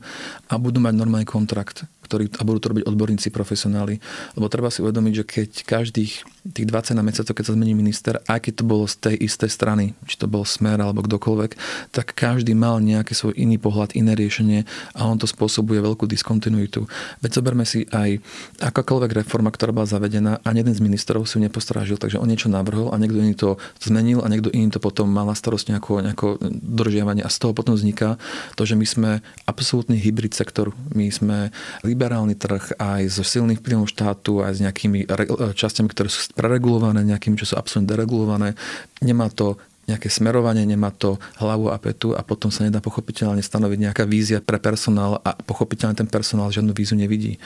a 0.48 0.54
budú 0.56 0.78
mať 0.80 0.94
normálny 0.96 1.28
kontrakt 1.28 1.84
ktorí, 2.10 2.26
a 2.26 2.42
budú 2.42 2.58
to 2.58 2.70
robiť 2.74 2.84
odborníci, 2.90 3.30
profesionáli. 3.30 4.02
Lebo 4.34 4.50
treba 4.50 4.66
si 4.66 4.82
uvedomiť, 4.82 5.14
že 5.14 5.24
keď 5.30 5.50
každých 5.62 6.39
tých 6.40 6.66
20 6.68 6.96
na 6.96 7.04
mesiacov, 7.04 7.36
keď 7.36 7.44
sa 7.44 7.56
zmení 7.56 7.76
minister, 7.76 8.16
aj 8.24 8.48
keď 8.48 8.52
to 8.60 8.64
bolo 8.64 8.84
z 8.88 8.96
tej 8.96 9.16
istej 9.28 9.50
strany, 9.52 9.92
či 10.08 10.16
to 10.16 10.24
bol 10.24 10.48
Smer 10.48 10.80
alebo 10.80 11.04
kdokoľvek, 11.04 11.52
tak 11.92 12.16
každý 12.16 12.56
mal 12.56 12.80
nejaký 12.80 13.12
svoj 13.12 13.36
iný 13.36 13.60
pohľad, 13.60 13.92
iné 13.92 14.16
riešenie 14.16 14.64
a 14.96 15.04
on 15.04 15.20
to 15.20 15.28
spôsobuje 15.28 15.84
veľkú 15.84 16.08
diskontinuitu. 16.08 16.88
Veď 17.20 17.30
zoberme 17.40 17.68
si 17.68 17.84
aj 17.92 18.24
akákoľvek 18.60 19.20
reforma, 19.20 19.52
ktorá 19.52 19.76
bola 19.76 19.84
zavedená 19.84 20.40
a 20.40 20.48
jeden 20.56 20.72
z 20.72 20.80
ministrov 20.80 21.28
si 21.28 21.36
ju 21.36 21.44
nepostrážil, 21.44 22.00
takže 22.00 22.16
on 22.16 22.28
niečo 22.28 22.48
navrhol 22.48 22.88
a 22.92 22.96
niekto 22.96 23.20
iný 23.20 23.34
to 23.36 23.60
zmenil 23.84 24.24
a 24.24 24.30
niekto 24.32 24.48
iný 24.52 24.72
to 24.72 24.80
potom 24.80 25.12
mal 25.12 25.28
na 25.28 25.36
starosť 25.36 25.76
nejako, 25.76 25.92
nejako 26.00 26.26
dodržiavanie 26.48 27.20
a 27.20 27.28
z 27.28 27.36
toho 27.36 27.52
potom 27.52 27.76
vzniká 27.76 28.16
to, 28.56 28.64
že 28.64 28.74
my 28.80 28.86
sme 28.88 29.10
absolútny 29.44 30.00
hybrid 30.00 30.32
sektor. 30.32 30.72
My 30.96 31.12
sme 31.12 31.52
liberálny 31.84 32.34
trh 32.38 32.80
aj 32.80 33.12
so 33.12 33.22
silným 33.26 33.60
vplyvom 33.60 33.84
štátu, 33.84 34.40
aj 34.40 34.56
s 34.56 34.60
nejakými 34.64 35.04
časťami, 35.52 35.88
ktoré 35.92 36.08
sú 36.08 36.29
preregulované, 36.32 37.02
nejakými, 37.02 37.36
čo 37.38 37.52
sú 37.52 37.54
absolútne 37.58 37.90
deregulované. 37.92 38.54
Nemá 39.02 39.28
to 39.30 39.58
nejaké 39.90 40.06
smerovanie, 40.06 40.62
nemá 40.62 40.94
to 40.94 41.18
hlavu 41.42 41.74
a 41.74 41.76
petu 41.82 42.14
a 42.14 42.22
potom 42.22 42.54
sa 42.54 42.62
nedá 42.62 42.78
pochopiteľne 42.78 43.42
stanoviť 43.42 43.78
nejaká 43.90 44.06
vízia 44.06 44.38
pre 44.38 44.62
personál 44.62 45.18
a 45.26 45.34
pochopiteľne 45.34 45.98
ten 45.98 46.06
personál 46.06 46.54
žiadnu 46.54 46.70
víziu 46.70 46.94
nevidí. 46.94 47.42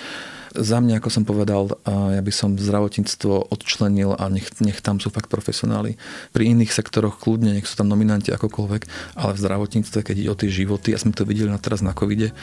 Za 0.53 0.79
mňa, 0.85 1.01
ako 1.01 1.09
som 1.09 1.25
povedal, 1.25 1.73
ja 1.89 2.21
by 2.21 2.33
som 2.35 2.55
zdravotníctvo 2.55 3.49
odčlenil 3.49 4.13
a 4.15 4.29
nech, 4.29 4.53
nech 4.61 4.79
tam 4.85 5.01
sú 5.01 5.09
fakt 5.09 5.33
profesionáli. 5.33 5.97
Pri 6.37 6.53
iných 6.53 6.71
sektoroch 6.71 7.17
kľudne, 7.17 7.57
nech 7.57 7.67
sú 7.67 7.81
tam 7.81 7.89
nominanti 7.89 8.29
akokoľvek, 8.31 8.83
ale 9.17 9.33
v 9.35 9.41
zdravotníctve, 9.41 9.99
keď 10.05 10.15
ide 10.15 10.31
o 10.31 10.37
tie 10.39 10.53
životy, 10.53 10.93
a 10.93 11.01
sme 11.01 11.17
to 11.17 11.25
videli 11.25 11.49
na 11.49 11.59
teraz 11.59 11.81
na 11.81 11.97
covide, 11.97 12.37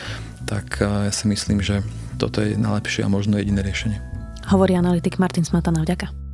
tak 0.50 0.82
ja 0.82 1.14
si 1.14 1.30
myslím, 1.30 1.62
že 1.62 1.86
toto 2.18 2.42
je 2.42 2.58
najlepšie 2.58 3.06
a 3.06 3.14
možno 3.14 3.38
jediné 3.38 3.62
riešenie. 3.62 4.02
Hovorí 4.50 4.74
analytik 4.76 5.22
Martin 5.22 5.46
Smatana. 5.46 5.86
Vďaka. 5.86 6.31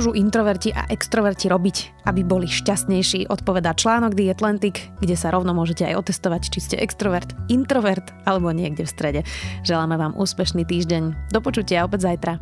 Môžu 0.00 0.16
introverti 0.16 0.72
a 0.72 0.88
extroverti 0.88 1.52
robiť, 1.52 2.08
aby 2.08 2.24
boli 2.24 2.48
šťastnejší, 2.48 3.28
odpovedá 3.28 3.76
článok 3.76 4.16
The 4.16 4.32
Atlantic, 4.32 4.80
kde 4.96 5.12
sa 5.12 5.28
rovno 5.28 5.52
môžete 5.52 5.84
aj 5.92 6.08
otestovať, 6.08 6.48
či 6.48 6.60
ste 6.64 6.76
extrovert, 6.80 7.36
introvert 7.52 8.08
alebo 8.24 8.48
niekde 8.48 8.88
v 8.88 8.92
strede. 8.96 9.20
Želáme 9.60 10.00
vám 10.00 10.16
úspešný 10.16 10.64
týždeň. 10.64 11.28
Do 11.36 11.44
počutia 11.44 11.84
opäť 11.84 12.08
zajtra. 12.08 12.40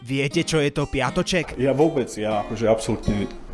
Viete, 0.00 0.40
čo 0.40 0.56
je 0.56 0.72
to 0.72 0.88
piatoček? 0.88 1.60
Ja 1.60 1.76
vôbec, 1.76 2.08
ja 2.16 2.48
akože 2.48 2.64
absolútne 2.64 3.28